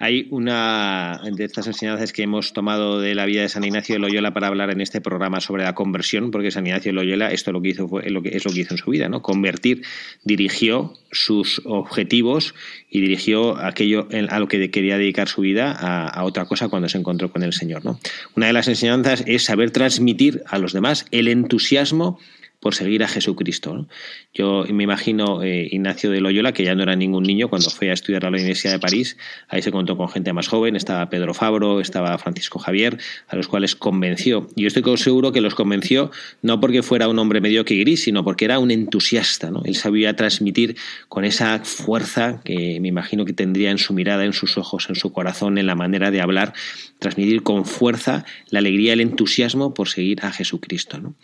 [0.00, 4.00] Hay una de estas enseñanzas que hemos tomado de la vida de San Ignacio de
[4.00, 7.52] Loyola para hablar en este programa sobre la conversión, porque San Ignacio de Loyola esto
[7.52, 9.22] lo que hizo fue lo que es lo que hizo en su vida, ¿no?
[9.22, 9.82] Convertir,
[10.24, 12.56] dirigió sus objetivos
[12.90, 16.88] y dirigió aquello a lo que quería dedicar su vida a, a, otra cosa cuando
[16.88, 18.00] se encontró con el Señor, ¿no?
[18.34, 22.18] Una de las enseñanzas es saber transmitir a los demás el entusiasmo
[22.64, 23.86] por seguir a Jesucristo.
[24.32, 27.90] Yo me imagino eh, Ignacio de Loyola, que ya no era ningún niño cuando fue
[27.90, 29.18] a estudiar a la Universidad de París,
[29.50, 32.96] ahí se contó con gente más joven, estaba Pedro Fabro, estaba Francisco Javier,
[33.28, 34.48] a los cuales convenció.
[34.56, 38.04] Y yo estoy seguro que los convenció no porque fuera un hombre medio que gris,
[38.04, 39.50] sino porque era un entusiasta.
[39.66, 40.76] Él sabía transmitir
[41.10, 44.94] con esa fuerza que me imagino que tendría en su mirada, en sus ojos, en
[44.94, 46.54] su corazón, en la manera de hablar,
[46.98, 51.14] transmitir con fuerza la alegría, el entusiasmo por seguir a Jesucristo.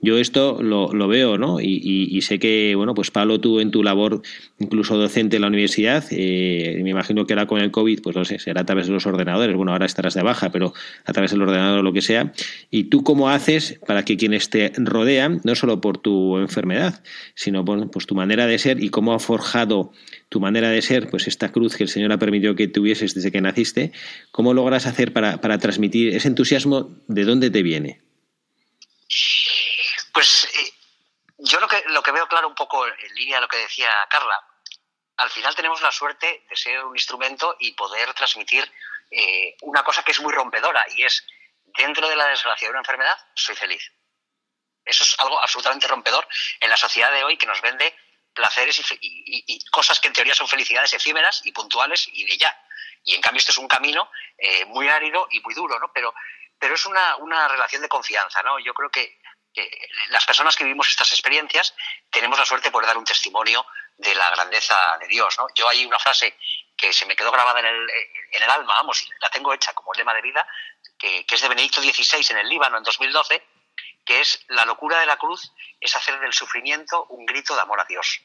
[0.00, 1.60] Yo esto lo, lo, veo, ¿no?
[1.60, 4.22] Y, sé que, bueno, pues Pablo, tú en tu labor
[4.58, 8.24] incluso docente en la universidad, eh, me imagino que ahora con el COVID, pues no
[8.24, 10.74] sé, será a través de los ordenadores, bueno, ahora estarás de baja, pero
[11.04, 12.32] a través del ordenador o lo que sea.
[12.70, 17.02] ¿Y tú cómo haces para que quienes te rodean, no solo por tu enfermedad,
[17.34, 19.92] sino por pues tu manera de ser y cómo ha forjado
[20.28, 23.32] tu manera de ser, pues esta cruz que el Señor ha permitido que tuvieses desde
[23.32, 23.92] que naciste,
[24.30, 26.90] ¿cómo logras hacer para transmitir ese entusiasmo?
[27.06, 28.00] ¿De dónde te viene?
[30.12, 30.72] Pues eh,
[31.38, 34.42] yo lo que, veo claro un poco en línea a lo que decía Carla,
[35.18, 38.64] al final tenemos la suerte de ser un instrumento y poder transmitir
[39.10, 41.26] eh, una cosa que es muy rompedora y es,
[41.66, 43.92] dentro de la desgracia de una enfermedad, soy feliz.
[44.84, 46.26] Eso es algo absolutamente rompedor
[46.60, 47.94] en la sociedad de hoy que nos vende
[48.32, 52.56] placeres y, cosas que en teoría son felicidades efímeras y puntuales y de ya.
[53.04, 55.92] Y en cambio este es un camino eh, muy árido y muy duro, ¿no?
[55.92, 56.14] Pero,
[56.58, 58.58] pero es una, una relación de confianza, ¿no?
[58.60, 59.20] Yo creo que
[60.10, 61.74] las personas que vivimos estas experiencias
[62.10, 65.36] tenemos la suerte de poder dar un testimonio de la grandeza de Dios.
[65.38, 65.46] ¿no?
[65.54, 66.38] Yo hay una frase
[66.76, 67.90] que se me quedó grabada en el,
[68.32, 70.46] en el alma, vamos, y la tengo hecha como lema de vida,
[70.96, 73.42] que, es de Benedicto XVI en el Líbano en 2012,
[74.04, 77.80] que es la locura de la cruz es hacer del sufrimiento un grito de amor
[77.80, 78.20] a Dios.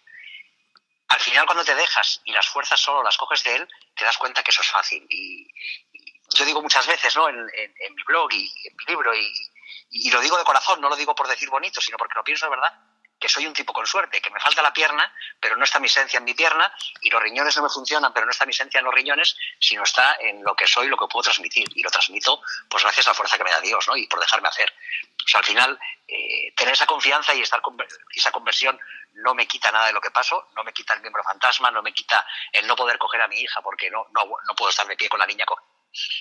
[1.07, 4.17] Al final, cuando te dejas y las fuerzas solo las coges de Él, te das
[4.17, 5.05] cuenta que eso es fácil.
[5.09, 5.47] Y,
[6.35, 7.29] yo digo muchas veces ¿no?
[7.29, 9.31] en, en mi blog y en mi libro, y,
[9.89, 12.45] y lo digo de corazón, no lo digo por decir bonito, sino porque lo pienso
[12.45, 12.73] de verdad,
[13.23, 15.09] que soy un tipo con suerte, que me falta la pierna,
[15.39, 18.25] pero no está mi esencia en mi pierna, y los riñones no me funcionan, pero
[18.25, 21.07] no está mi esencia en los riñones, sino está en lo que soy, lo que
[21.07, 23.95] puedo transmitir, y lo transmito pues gracias a la fuerza que me da Dios, ¿no?
[23.95, 24.73] Y por dejarme hacer.
[25.25, 27.77] O sea, al final, eh, tener esa confianza y estar con,
[28.13, 28.77] esa conversión
[29.13, 31.81] no me quita nada de lo que paso, no me quita el miembro fantasma, no
[31.81, 34.85] me quita el no poder coger a mi hija porque no, no, no puedo estar
[34.85, 35.45] de pie con la niña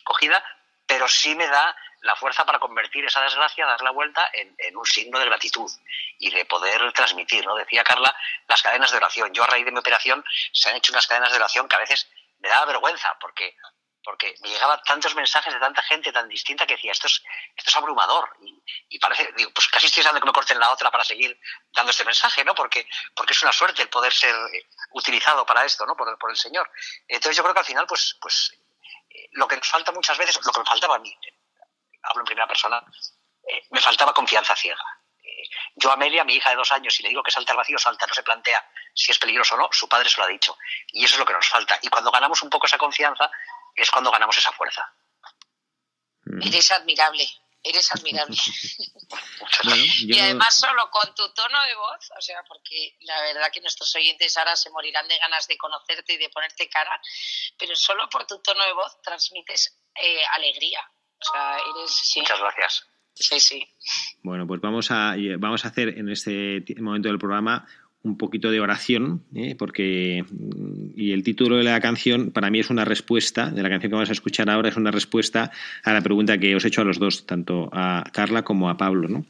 [0.04, 0.44] cogida,
[0.86, 4.84] pero sí me da la fuerza para convertir esa desgracia, dar la vuelta en, un
[4.84, 5.70] signo de gratitud
[6.18, 7.54] y de poder transmitir, ¿no?
[7.54, 8.14] Decía Carla,
[8.48, 9.32] las cadenas de oración.
[9.32, 11.80] Yo a raíz de mi operación se han hecho unas cadenas de oración que a
[11.80, 12.08] veces
[12.40, 13.56] me daba vergüenza porque
[14.04, 17.22] porque me llegaban tantos mensajes de tanta gente tan distinta que decía, esto es,
[17.56, 18.30] esto es abrumador.
[18.88, 21.38] Y, parece, digo, pues casi estoy deseando que me corten la otra para seguir
[21.72, 22.52] dando este mensaje, ¿no?
[22.52, 25.94] Porque, porque es una suerte el poder ser eh, utilizado para esto, ¿no?
[25.94, 26.68] Por por el Señor.
[27.06, 28.52] Entonces yo creo que al final, pues, pues
[29.10, 31.16] eh, lo que nos falta muchas veces, lo que me faltaba a mí,
[32.02, 32.82] hablo en primera persona,
[33.48, 34.84] eh, me faltaba confianza ciega.
[35.22, 37.58] Eh, yo a Amelia, mi hija de dos años, si le digo que salta al
[37.58, 40.28] vacío, salta, no se plantea si es peligroso o no, su padre se lo ha
[40.28, 40.56] dicho.
[40.88, 41.78] Y eso es lo que nos falta.
[41.82, 43.30] Y cuando ganamos un poco esa confianza,
[43.74, 44.92] es cuando ganamos esa fuerza.
[46.24, 46.42] Mm.
[46.42, 47.26] Eres admirable,
[47.62, 48.36] eres admirable.
[49.64, 53.94] Y además solo con tu tono de voz, o sea, porque la verdad que nuestros
[53.94, 57.00] oyentes ahora se morirán de ganas de conocerte y de ponerte cara,
[57.58, 60.80] pero solo por tu tono de voz transmites eh, alegría.
[62.16, 62.86] Muchas gracias.
[63.14, 63.62] Sí, sí.
[64.22, 67.66] Bueno, pues vamos a, vamos a hacer en este momento del programa
[68.04, 69.54] un poquito de oración, ¿eh?
[69.56, 70.24] porque
[70.96, 73.94] y el título de la canción para mí es una respuesta, de la canción que
[73.94, 75.52] vamos a escuchar ahora es una respuesta
[75.84, 78.76] a la pregunta que os he hecho a los dos, tanto a Carla como a
[78.76, 79.24] Pablo, ¿no?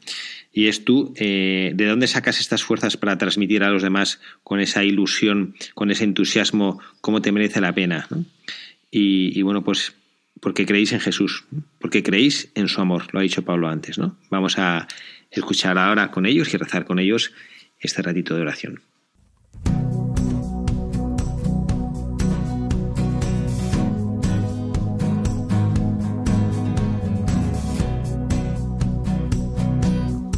[0.51, 4.59] Y es tú, eh, ¿de dónde sacas estas fuerzas para transmitir a los demás con
[4.59, 8.07] esa ilusión, con ese entusiasmo, cómo te merece la pena?
[8.89, 9.93] Y, y bueno, pues
[10.39, 11.45] porque creéis en Jesús,
[11.79, 14.17] porque creéis en su amor, lo ha dicho Pablo antes, ¿no?
[14.29, 14.87] Vamos a
[15.31, 17.31] escuchar ahora con ellos y rezar con ellos
[17.79, 18.81] este ratito de oración.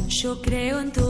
[0.08, 1.05] Yo creo en tu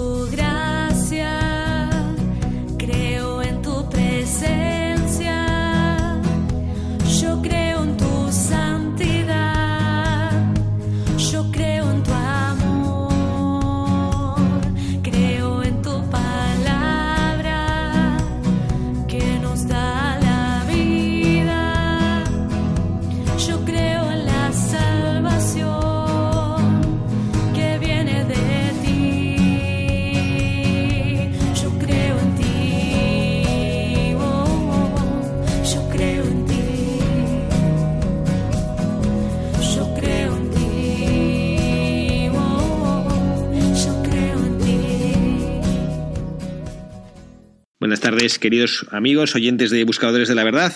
[47.87, 50.75] Buenas tardes, queridos amigos, oyentes de Buscadores de la Verdad.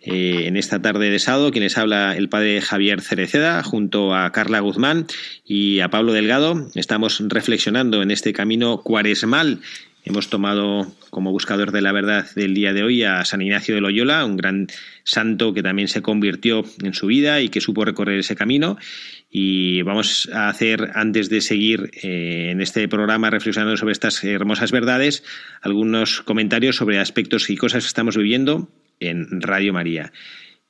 [0.00, 4.58] Eh, en esta tarde de sábado, quienes habla el padre Javier Cereceda, junto a Carla
[4.58, 5.06] Guzmán
[5.44, 9.60] y a Pablo Delgado, estamos reflexionando en este camino cuaresmal.
[10.04, 13.80] Hemos tomado como buscador de la verdad del día de hoy a San Ignacio de
[13.80, 14.68] Loyola, un gran
[15.04, 18.78] santo que también se convirtió en su vida y que supo recorrer ese camino.
[19.30, 24.72] Y vamos a hacer, antes de seguir eh, en este programa reflexionando sobre estas hermosas
[24.72, 25.24] verdades,
[25.60, 30.12] algunos comentarios sobre aspectos y cosas que estamos viviendo en Radio María.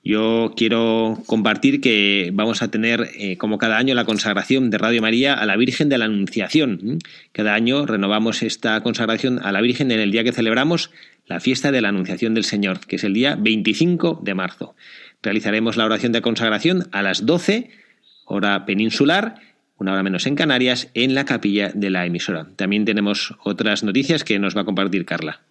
[0.08, 5.02] Yo quiero compartir que vamos a tener, eh, como cada año, la consagración de Radio
[5.02, 6.98] María a la Virgen de la Anunciación.
[7.32, 10.90] Cada año renovamos esta consagración a la Virgen en el día que celebramos
[11.26, 14.74] la fiesta de la Anunciación del Señor, que es el día 25 de marzo.
[15.20, 17.70] Realizaremos la oración de consagración a las 12
[18.24, 19.42] hora peninsular,
[19.76, 22.46] una hora menos en Canarias, en la capilla de la emisora.
[22.56, 25.42] También tenemos otras noticias que nos va a compartir Carla.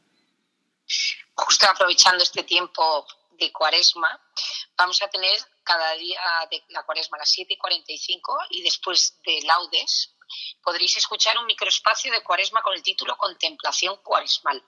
[1.36, 3.06] Justo aprovechando este tiempo
[3.38, 4.21] de cuaresma,
[4.76, 9.19] vamos a tener cada día de la cuaresma a las 7 y 45 y después
[9.26, 10.13] de laudes
[10.62, 14.63] podréis escuchar un microespacio de cuaresma con el título Contemplación cuaresmal.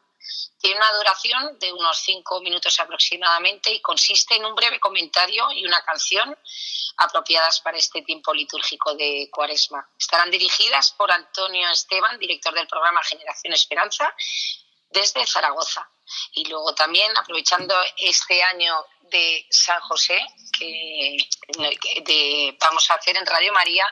[0.60, 5.66] Tiene una duración de unos cinco minutos aproximadamente y consiste en un breve comentario y
[5.66, 6.38] una canción
[6.98, 9.90] apropiadas para este tiempo litúrgico de Cuaresma.
[9.98, 14.14] Estarán dirigidas por Antonio Esteban, director del programa Generación Esperanza,
[14.90, 15.88] desde Zaragoza.
[16.34, 18.74] Y luego también, aprovechando este año
[19.12, 20.20] de San José,
[20.58, 21.18] que,
[22.60, 23.86] vamos a hacer en Radio María,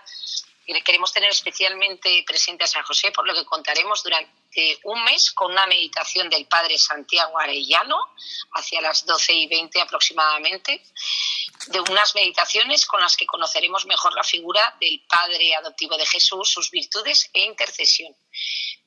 [0.84, 5.52] queremos tener especialmente presente a San José, por lo que contaremos durante un mes con
[5.52, 7.98] una meditación del Padre Santiago Arellano,
[8.54, 10.84] hacia las 12 y 20 aproximadamente,
[11.68, 16.50] de unas meditaciones con las que conoceremos mejor la figura del Padre adoptivo de Jesús,
[16.50, 18.16] sus virtudes e intercesión.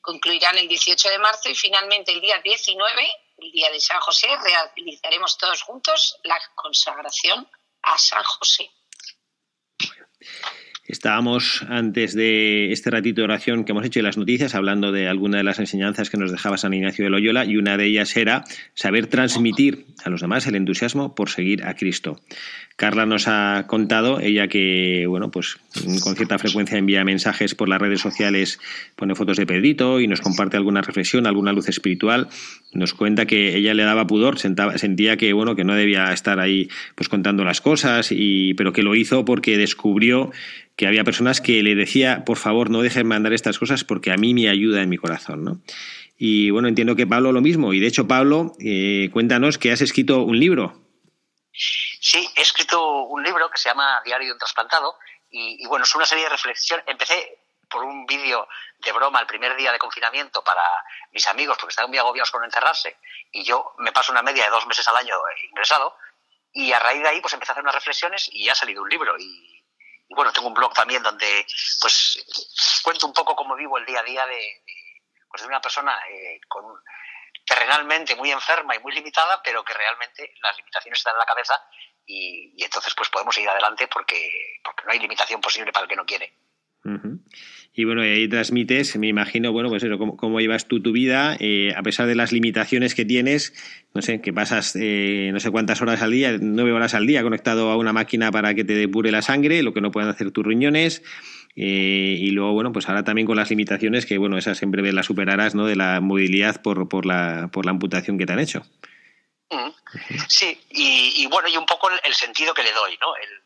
[0.01, 4.27] Concluirán el 18 de marzo y finalmente el día 19, el día de San José,
[4.75, 7.47] realizaremos todos juntos la consagración
[7.83, 8.69] a San José.
[10.91, 15.07] Estábamos antes de este ratito de oración que hemos hecho y las noticias hablando de
[15.07, 18.17] alguna de las enseñanzas que nos dejaba San Ignacio de Loyola y una de ellas
[18.17, 18.43] era
[18.73, 22.19] saber transmitir a los demás el entusiasmo por seguir a Cristo.
[22.75, 25.57] Carla nos ha contado, ella que, bueno, pues
[26.01, 28.59] con cierta frecuencia envía mensajes por las redes sociales,
[28.95, 32.29] pone fotos de Pedrito y nos comparte alguna reflexión, alguna luz espiritual.
[32.73, 36.69] Nos cuenta que ella le daba pudor, sentía que bueno que no debía estar ahí
[36.95, 40.31] pues contando las cosas y pero que lo hizo porque descubrió
[40.75, 44.17] que había personas que le decía, por favor, no dejen mandar estas cosas porque a
[44.17, 45.61] mí me ayuda en mi corazón, ¿no?
[46.17, 47.73] Y bueno, entiendo que Pablo lo mismo.
[47.73, 50.79] Y de hecho, Pablo, eh, cuéntanos que has escrito un libro.
[52.03, 54.97] Sí, he escrito un libro que se llama Diario de un trasplantado
[55.29, 56.83] y, bueno, es una serie de reflexiones.
[56.87, 58.47] Empecé por un vídeo
[58.79, 60.63] de broma el primer día de confinamiento para
[61.11, 62.97] mis amigos porque estaban muy agobiados con encerrarse
[63.31, 65.15] y yo me paso una media de dos meses al año
[65.47, 65.95] ingresado
[66.51, 68.89] y a raíz de ahí pues empecé a hacer unas reflexiones y ha salido un
[68.89, 69.63] libro y,
[70.09, 71.45] bueno, tengo un blog también donde
[71.79, 74.63] pues cuento un poco cómo vivo el día a día de
[75.29, 76.65] pues de una persona eh, con
[77.45, 81.61] terrenalmente muy enferma y muy limitada, pero que realmente las limitaciones están en la cabeza
[82.05, 85.95] y, entonces pues podemos ir adelante porque, porque no hay limitación posible para el que
[85.95, 86.33] no quiere.
[87.73, 91.73] Y bueno, ahí transmites, me imagino, bueno, pues eso, cómo, llevas tú tu vida, eh,
[91.77, 93.53] a pesar de las limitaciones que tienes,
[93.93, 97.21] no sé, que pasas eh, no sé cuántas horas al día, nueve horas al día
[97.21, 100.31] conectado a una máquina para que te depure la sangre, lo que no pueden hacer
[100.31, 101.03] tus riñones,
[101.55, 105.05] eh, y luego, bueno, pues ahora también con las limitaciones que, bueno, esas siempre las
[105.05, 105.65] superarás, ¿no?
[105.65, 108.63] De la movilidad por, por, la, por la amputación que te han hecho.
[110.27, 113.15] Sí, y, bueno, y un poco el, sentido que le doy, ¿no?
[113.15, 113.43] El,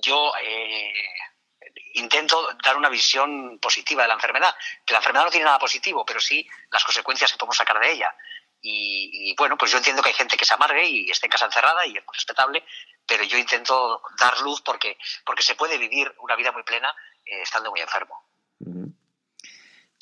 [0.00, 0.92] yo eh,
[1.94, 4.54] intento dar una visión positiva de la enfermedad,
[4.84, 7.92] que la enfermedad no tiene nada positivo, pero sí las consecuencias que podemos sacar de
[7.92, 8.14] ella.
[8.66, 11.44] Y, bueno, pues yo entiendo que hay gente que se amargue y esté en casa
[11.44, 12.64] encerrada y es respetable,
[13.06, 16.94] pero yo intento dar luz porque, porque se puede vivir una vida muy plena
[17.26, 18.26] eh, estando muy enfermo.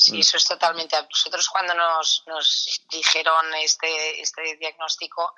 [0.03, 0.97] Sí, eso es totalmente.
[1.09, 5.35] Nosotros cuando nos, nos dijeron este, este diagnóstico,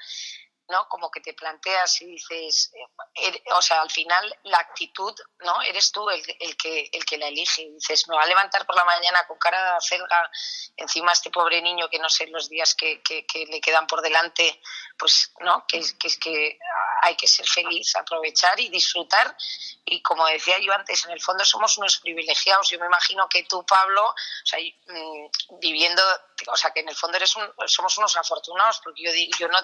[0.69, 0.89] ¿no?
[0.89, 2.73] Como que te planteas y dices,
[3.15, 5.63] eh, o sea, al final la actitud, ¿no?
[5.63, 7.69] Eres tú el, el, que, el que la elige.
[7.71, 10.31] Dices, me va a levantar por la mañana con cara de acelga,
[10.77, 14.61] encima este pobre niño que no sé los días que, que, le quedan por delante,
[14.99, 15.67] pues, ¿no?
[15.67, 16.59] Que, que, que
[17.03, 19.37] hay que ser feliz, aprovechar y disfrutar.
[19.85, 22.71] Y como decía yo antes, en el fondo somos unos privilegiados.
[22.71, 26.03] Yo me imagino que tú, Pablo, o sea, mm, viviendo,
[26.47, 29.59] o sea, que en el fondo eres un, somos unos afortunados, porque yo, yo no,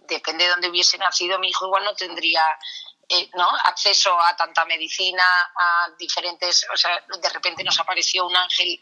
[0.00, 2.44] depende de dónde hubiese nacido, mi hijo igual no tendría
[3.12, 3.48] eh, ¿no?
[3.64, 5.24] acceso a tanta medicina,
[5.56, 8.78] a diferentes, o sea, de repente nos apareció un ángel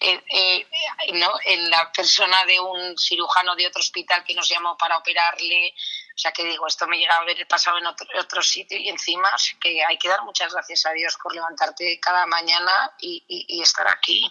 [0.00, 0.66] eh, eh,
[1.14, 1.32] ¿no?
[1.46, 5.74] en la persona de un cirujano de otro hospital que nos llamó para operarle.
[6.14, 8.90] O sea, que digo, esto me llega a haber pasado en otro, otro sitio y
[8.90, 13.88] encima que hay que dar muchas gracias a Dios por levantarte cada mañana y estar
[13.88, 14.30] aquí.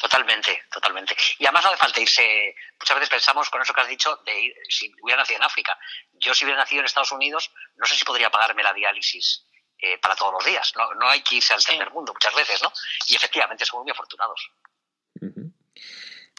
[0.00, 1.16] Totalmente, totalmente.
[1.38, 2.54] Y además no hace falta irse.
[2.78, 5.78] Muchas veces pensamos con eso que has dicho de ir, si hubiera nacido en África.
[6.14, 9.46] Yo, si hubiera nacido en Estados Unidos, no sé si podría pagarme la diálisis
[9.78, 10.72] eh, para todos los días.
[10.76, 12.72] No, no hay que irse al tercer mundo muchas veces, ¿no?
[13.06, 14.50] Y efectivamente somos muy afortunados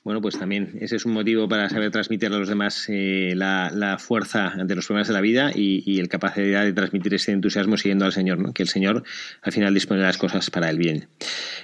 [0.03, 3.97] bueno, pues también ese es un motivo para saber transmitir a los demás eh, la,
[3.99, 7.75] fuerza ante los problemas de la vida y, y, el capacidad de transmitir ese entusiasmo
[7.75, 8.53] siguiendo al Señor, ¿no?
[8.53, 9.03] que el Señor
[9.41, 11.07] al final dispone las cosas para el bien.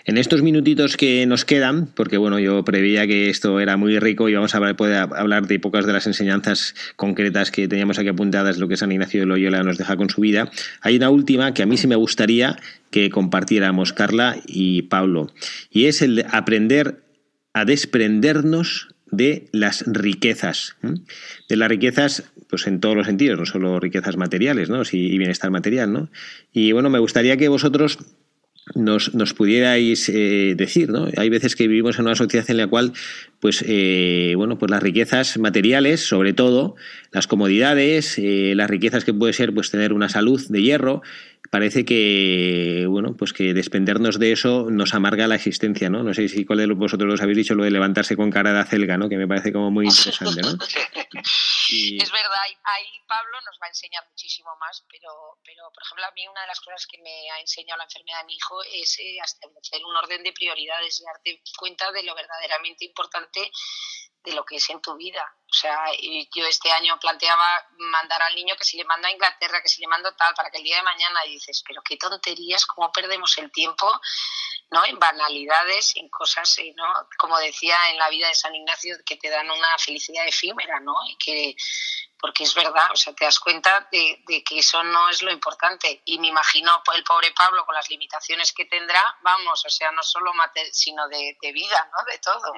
[0.04, 4.28] En estos minutitos que nos quedan, porque bueno, yo preveía que esto era muy rico
[4.28, 8.58] y vamos a poder hablar de pocas de las enseñanzas concretas que teníamos aquí apuntadas,
[8.58, 11.64] lo que San Ignacio de Loyola nos deja con su vida, hay una última que
[11.64, 12.58] a mí sí me gustaría
[12.92, 15.32] que compartiéramos Carla y Pablo,
[15.70, 17.05] y es el de aprender
[17.56, 20.76] a desprendernos de las riquezas,
[21.48, 24.82] de las riquezas pues en todos los sentidos, no solo riquezas materiales, ¿no?
[24.92, 26.10] y bienestar material, ¿no?
[26.52, 27.98] Y bueno, me gustaría que vosotros
[28.74, 31.08] nos, nos pudierais eh, decir, ¿no?
[31.18, 32.94] Hay veces que vivimos en una sociedad en la cual,
[33.40, 36.76] pues, eh, bueno, pues las riquezas materiales, sobre todo,
[37.12, 41.04] las comodidades, eh, las riquezas que puede ser, pues, tener una salud de hierro,
[41.50, 46.28] parece que bueno pues que desprendernos de eso nos amarga la existencia no no sé
[46.28, 49.10] si cuál de vosotros los habéis dicho lo de levantarse con cara de acelga no
[49.10, 54.04] que me parece como muy interesante no es verdad ahí Pablo nos va a enseñar
[54.10, 55.10] muchísimo más pero
[55.46, 58.22] pero por ejemplo a mí una de las cosas que me ha enseñado la enfermedad
[58.22, 62.16] de mi hijo es eh, establecer un orden de prioridades y darte cuenta de lo
[62.16, 63.52] verdaderamente importante
[64.26, 65.36] de lo que es en tu vida.
[65.50, 65.86] O sea,
[66.34, 69.80] yo este año planteaba mandar al niño que si le mando a Inglaterra, que si
[69.80, 73.38] le mando tal, para que el día de mañana dices, pero qué tonterías, cómo perdemos
[73.38, 73.90] el tiempo,
[74.72, 74.84] ¿no?
[74.86, 77.08] En banalidades, en cosas, eh, ¿no?
[77.18, 80.96] Como decía en la vida de San Ignacio, que te dan una felicidad efímera, ¿no?
[81.08, 81.56] Y que,
[82.20, 86.02] porque es verdad, o sea, te das cuenta de, que eso no es lo importante.
[86.06, 90.04] Y me imagino el pobre Pablo con las limitaciones que tendrá, vamos, o sea, no
[90.04, 90.34] solo
[90.72, 92.12] sino de, de vida, ¿no?
[92.12, 92.52] De todo.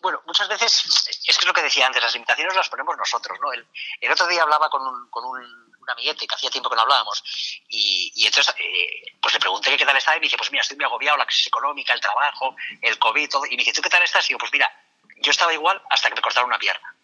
[0.00, 3.38] Bueno, muchas veces, es que es lo que decía antes, las limitaciones las ponemos nosotros,
[3.40, 3.52] ¿no?
[3.52, 3.66] El,
[4.12, 7.22] otro día hablaba con, un, con un, un amiguete que hacía tiempo que no hablábamos.
[7.68, 10.76] Y, entonces, eh, pues le pregunté qué tal estaba y me dice, pues mira, estoy
[10.76, 13.46] muy agobiado, la crisis económica, el trabajo, el COVID, todo.
[13.46, 14.28] Y me dice, ¿tú qué tal estás?
[14.30, 14.70] Y yo, pues mira,
[15.16, 16.94] yo estaba igual hasta que me cortaron una pierna.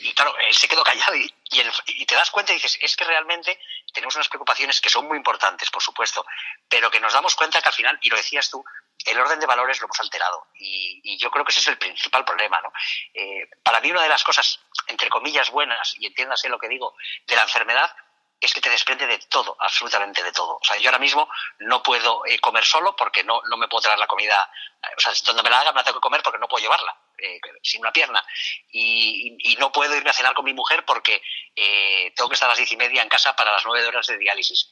[0.00, 2.96] Y claro, él se quedó callado y, y, y te das cuenta y dices, es
[2.96, 3.60] que realmente
[3.92, 6.24] tenemos unas preocupaciones que son muy importantes, por supuesto,
[6.68, 8.64] pero que nos damos cuenta que al final, y lo decías tú,
[9.04, 10.46] el orden de valores lo hemos alterado.
[10.54, 12.60] Y, y yo creo que ese es el principal problema.
[12.60, 12.72] ¿no?
[13.14, 16.94] Eh, para mí una de las cosas, entre comillas, buenas, y entiéndase lo que digo,
[17.26, 17.94] de la enfermedad,
[18.40, 20.56] es que te desprende de todo, absolutamente de todo.
[20.56, 21.28] O sea, yo ahora mismo
[21.58, 24.50] no puedo eh, comer solo porque no, no me puedo traer la comida,
[24.82, 26.62] eh, o sea, donde me la haga me la tengo que comer porque no puedo
[26.62, 28.24] llevarla, eh, sin una pierna.
[28.72, 31.22] Y, no puedo irme a cenar con mi mujer porque
[31.54, 34.06] eh, tengo que estar a las diez y media en casa para las nueve horas
[34.06, 34.68] de diálisis.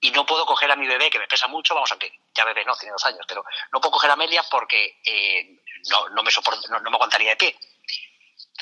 [0.00, 2.64] Y no puedo coger a mi bebé, que me pesa mucho, vamos, aunque ya bebé
[2.64, 6.30] no, tiene dos años, pero no puedo coger a Amelia porque eh, no, no, me
[6.32, 7.56] soporto, no me aguantaría de pie.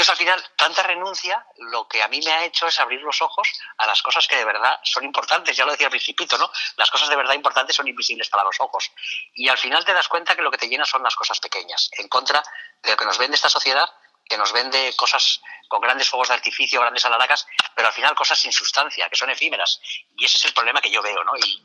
[0.01, 3.20] Entonces, al final, tanta renuncia, lo que a mí me ha hecho es abrir los
[3.20, 3.46] ojos
[3.76, 5.55] a las cosas que de verdad son importantes.
[5.55, 6.51] Ya lo decía al principito, ¿no?
[6.76, 8.90] Las cosas de verdad importantes son invisibles para los ojos.
[9.34, 11.90] Y al final te das cuenta que lo que te llena son las cosas pequeñas,
[11.98, 12.42] en contra
[12.82, 13.84] de lo que nos vende esta sociedad,
[14.26, 17.46] que nos vende cosas con grandes fuegos de artificio, grandes alaracas,
[17.76, 19.82] pero al final cosas sin sustancia, que son efímeras.
[20.16, 21.32] Y ese es el problema que yo veo, ¿no?
[21.36, 21.62] Y,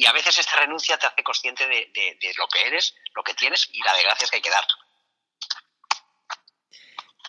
[0.00, 3.22] y- a veces esta renuncia te hace consciente de, de- de lo que eres, lo
[3.22, 4.66] que tienes y la de gracias que hay que dar.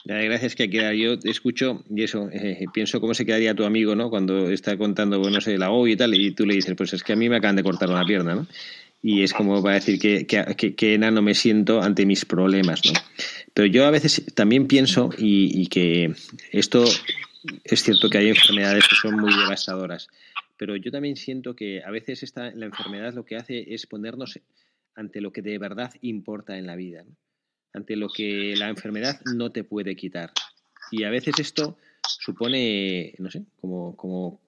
[0.06, 3.64] La gracia es que yo te escucho y eso, eh, pienso cómo se quedaría tu
[3.64, 4.10] amigo, ¿no?
[4.10, 6.92] Cuando está contando, bueno, no sé, la O y tal, y tú le dices, pues
[6.94, 8.48] es que a mí me acaban de cortar una pierna, ¿no?
[9.02, 12.94] Y es como para decir que, que, que, enano me siento ante mis problemas, ¿no?
[13.54, 16.14] Pero yo a veces también pienso, y, y que
[16.52, 16.84] esto
[17.64, 20.10] es cierto que hay enfermedades que son muy devastadoras,
[20.58, 24.40] pero yo también siento que a veces esta, la enfermedad lo que hace es ponernos
[24.96, 27.16] ante lo que de verdad importa en la vida, ¿no?
[27.74, 30.32] Ante lo que la enfermedad no te puede quitar.
[30.92, 34.42] Y a veces esto supone, no sé, como, como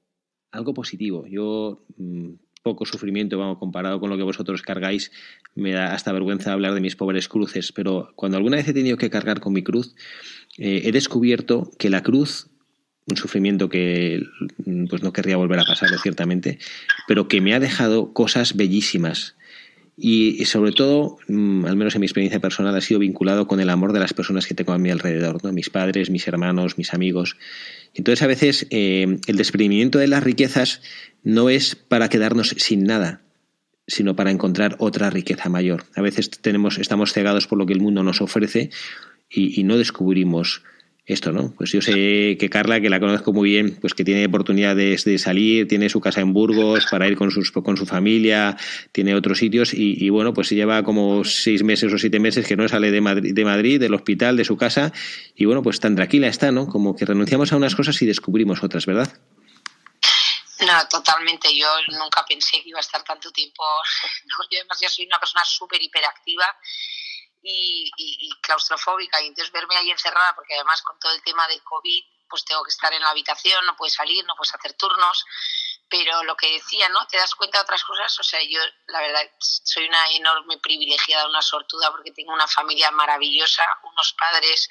[0.52, 1.26] algo positivo.
[1.28, 5.12] Yo, mmm, poco sufrimiento, vamos, comparado con lo que vosotros cargáis,
[5.54, 8.98] me da hasta vergüenza hablar de mis pobres cruces, pero cuando alguna vez he tenido
[8.98, 9.96] que cargar con mi cruz,
[10.58, 12.50] eh, he descubierto que la cruz
[13.08, 14.24] un sufrimiento que
[14.90, 16.58] pues no querría volver a pasarlo ciertamente,
[17.08, 19.36] pero que me ha dejado cosas bellísimas
[19.98, 23.70] y, sobre todo, mmm, al menos en mi experiencia personal, ha sido vinculado con el
[23.70, 25.54] amor de las personas que tengo a mi alrededor, ¿no?
[25.54, 27.38] mis padres, mis hermanos, mis amigos.
[27.94, 30.82] Entonces, a veces, eh, el desprendimiento de las riquezas
[31.24, 33.22] no es para quedarnos sin nada,
[33.88, 35.86] sino para encontrar otra riqueza mayor.
[35.96, 38.72] A veces tenemos, estamos cegados por lo que el mundo nos ofrece
[39.30, 40.64] y, y no descubrimos
[41.06, 41.54] esto, ¿no?
[41.56, 45.20] Pues yo sé que Carla, que la conozco muy bien, pues que tiene oportunidades de
[45.20, 48.58] salir, tiene su casa en Burgos para ir con, sus, con su familia,
[48.92, 52.56] tiene otros sitios y, y, bueno, pues lleva como seis meses o siete meses que
[52.56, 54.92] no sale de Madrid, de Madrid, del hospital, de su casa
[55.36, 56.68] y bueno, pues tan tranquila está, ¿no?
[56.68, 59.14] Como que renunciamos a unas cosas y descubrimos otras, ¿verdad?
[60.66, 61.56] No, totalmente.
[61.56, 63.64] Yo nunca pensé que iba a estar tanto tiempo.
[64.26, 66.46] No, yo además ya soy una persona súper hiperactiva
[67.48, 71.48] y, y, y, claustrofóbica y entonces verme ahí encerrada porque además con todo el tema
[71.48, 74.74] del COVID pues tengo que estar en la habitación, no puedes salir, no puedes hacer
[74.74, 75.26] turnos,
[75.88, 77.06] pero lo que decía, ¿no?
[77.08, 81.28] Te das cuenta de otras cosas, o sea, yo la verdad soy una enorme privilegiada,
[81.28, 84.68] una sortuda porque tengo una familia maravillosa, unos padres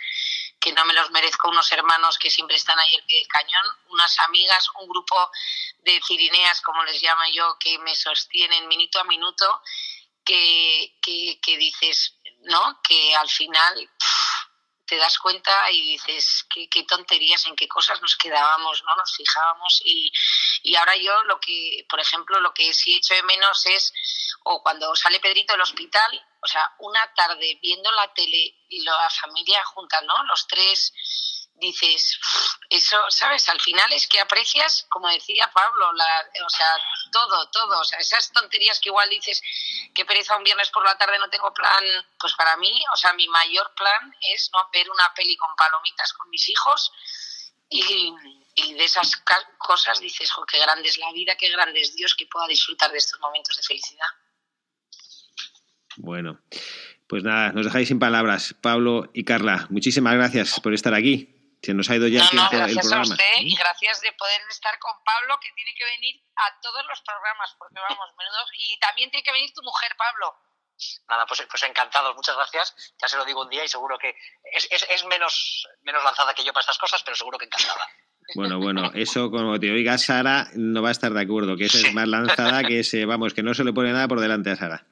[0.61, 3.67] que no me los merezco, unos hermanos que siempre están ahí al pie del cañón,
[3.91, 5.31] unas amigas, un grupo
[5.79, 9.63] de cirineas, como les llamo yo, que me sostienen minuto a minuto,
[10.25, 12.81] que, que, que dices, ¿no?
[12.83, 13.91] Que al final
[14.87, 18.95] te das cuenta y dices qué, qué, tonterías, en qué cosas nos quedábamos, ¿no?
[18.97, 20.13] Nos fijábamos y,
[20.63, 23.93] y ahora yo lo que, por ejemplo, lo que sí echo de menos es,
[24.45, 29.09] o cuando sale Pedrito del hospital, o sea, una tarde viendo la tele y la
[29.11, 30.23] familia junta, ¿no?
[30.25, 30.93] Los tres
[31.55, 32.19] dices,
[32.69, 33.49] eso, ¿sabes?
[33.49, 36.77] Al final es que aprecias, como decía Pablo, la, o sea,
[37.13, 39.41] todo, todo, o sea, esas tonterías que igual dices
[39.95, 41.85] que pereza un viernes por la tarde no tengo plan,
[42.19, 46.13] pues para mí, o sea, mi mayor plan es no ver una peli con palomitas
[46.13, 46.93] con mis hijos
[47.69, 48.15] y,
[48.57, 49.23] de esas
[49.59, 52.91] cosas dices, jo, qué grande es la vida, qué grande es Dios que pueda disfrutar
[52.93, 54.07] de estos momentos de felicidad.
[55.97, 56.41] Bueno,
[57.09, 59.67] pues nada, nos dejáis sin palabras, Pablo y Carla.
[59.71, 61.34] Muchísimas gracias por estar aquí.
[61.65, 63.09] Se nos ha ido ya no, el tiempo no, gracias el programa.
[63.09, 66.85] a usted y gracias de poder estar con Pablo, que tiene que venir a todos
[66.87, 68.51] los programas, porque vamos, menudos.
[68.59, 70.37] Y también tiene que venir tu mujer, Pablo.
[71.09, 72.95] Nada, pues, pues encantados, muchas gracias.
[73.01, 74.15] Ya se lo digo un día y seguro que
[74.53, 77.87] es, es, es menos, menos lanzada que yo para estas cosas, pero seguro que encantada.
[78.35, 81.79] Bueno, bueno, eso como te oiga Sara no va a estar de acuerdo, que esa
[81.79, 84.57] es más lanzada que ese, vamos, que no se le pone nada por delante a
[84.57, 84.87] Sara.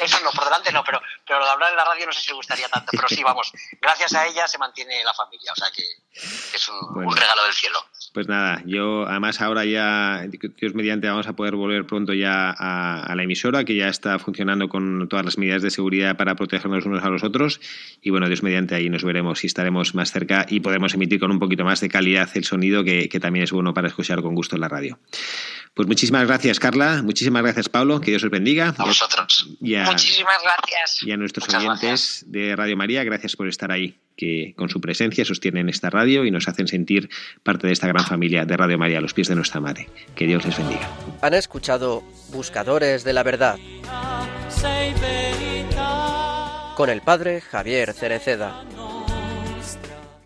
[0.00, 2.20] Eso no, por delante no, pero, pero lo de hablar en la radio no sé
[2.20, 3.50] si le gustaría tanto, pero sí, vamos,
[3.80, 7.10] gracias a ella se mantiene la familia, o sea que es un, bueno.
[7.10, 7.84] un regalo del cielo.
[8.12, 10.26] Pues nada, yo además ahora ya,
[10.60, 14.68] Dios mediante, vamos a poder volver pronto ya a, la emisora, que ya está funcionando
[14.68, 17.60] con todas las medidas de seguridad para protegernos unos a los otros.
[18.02, 21.30] Y bueno, Dios mediante, ahí nos veremos si estaremos más cerca y podemos emitir con
[21.30, 24.34] un poquito más de calidad el sonido, que, que también es bueno para escuchar con
[24.34, 24.98] gusto en la radio.
[25.74, 27.02] Pues muchísimas gracias, Carla.
[27.02, 28.00] Muchísimas gracias, Pablo.
[28.00, 28.74] Que Dios os bendiga.
[28.76, 29.48] A vosotros.
[29.58, 31.02] muchísimas gracias.
[31.02, 35.24] Y a nuestros oyentes de Radio María, gracias por estar ahí, que con su presencia
[35.24, 37.08] sostienen esta radio y nos hacen sentir
[37.42, 39.88] parte de esta gran familia de Radio María a los pies de nuestra madre.
[40.14, 40.88] Que Dios les bendiga.
[41.20, 42.02] Han escuchado
[42.32, 43.58] Buscadores de la Verdad
[46.74, 48.64] con el padre Javier Cereceda.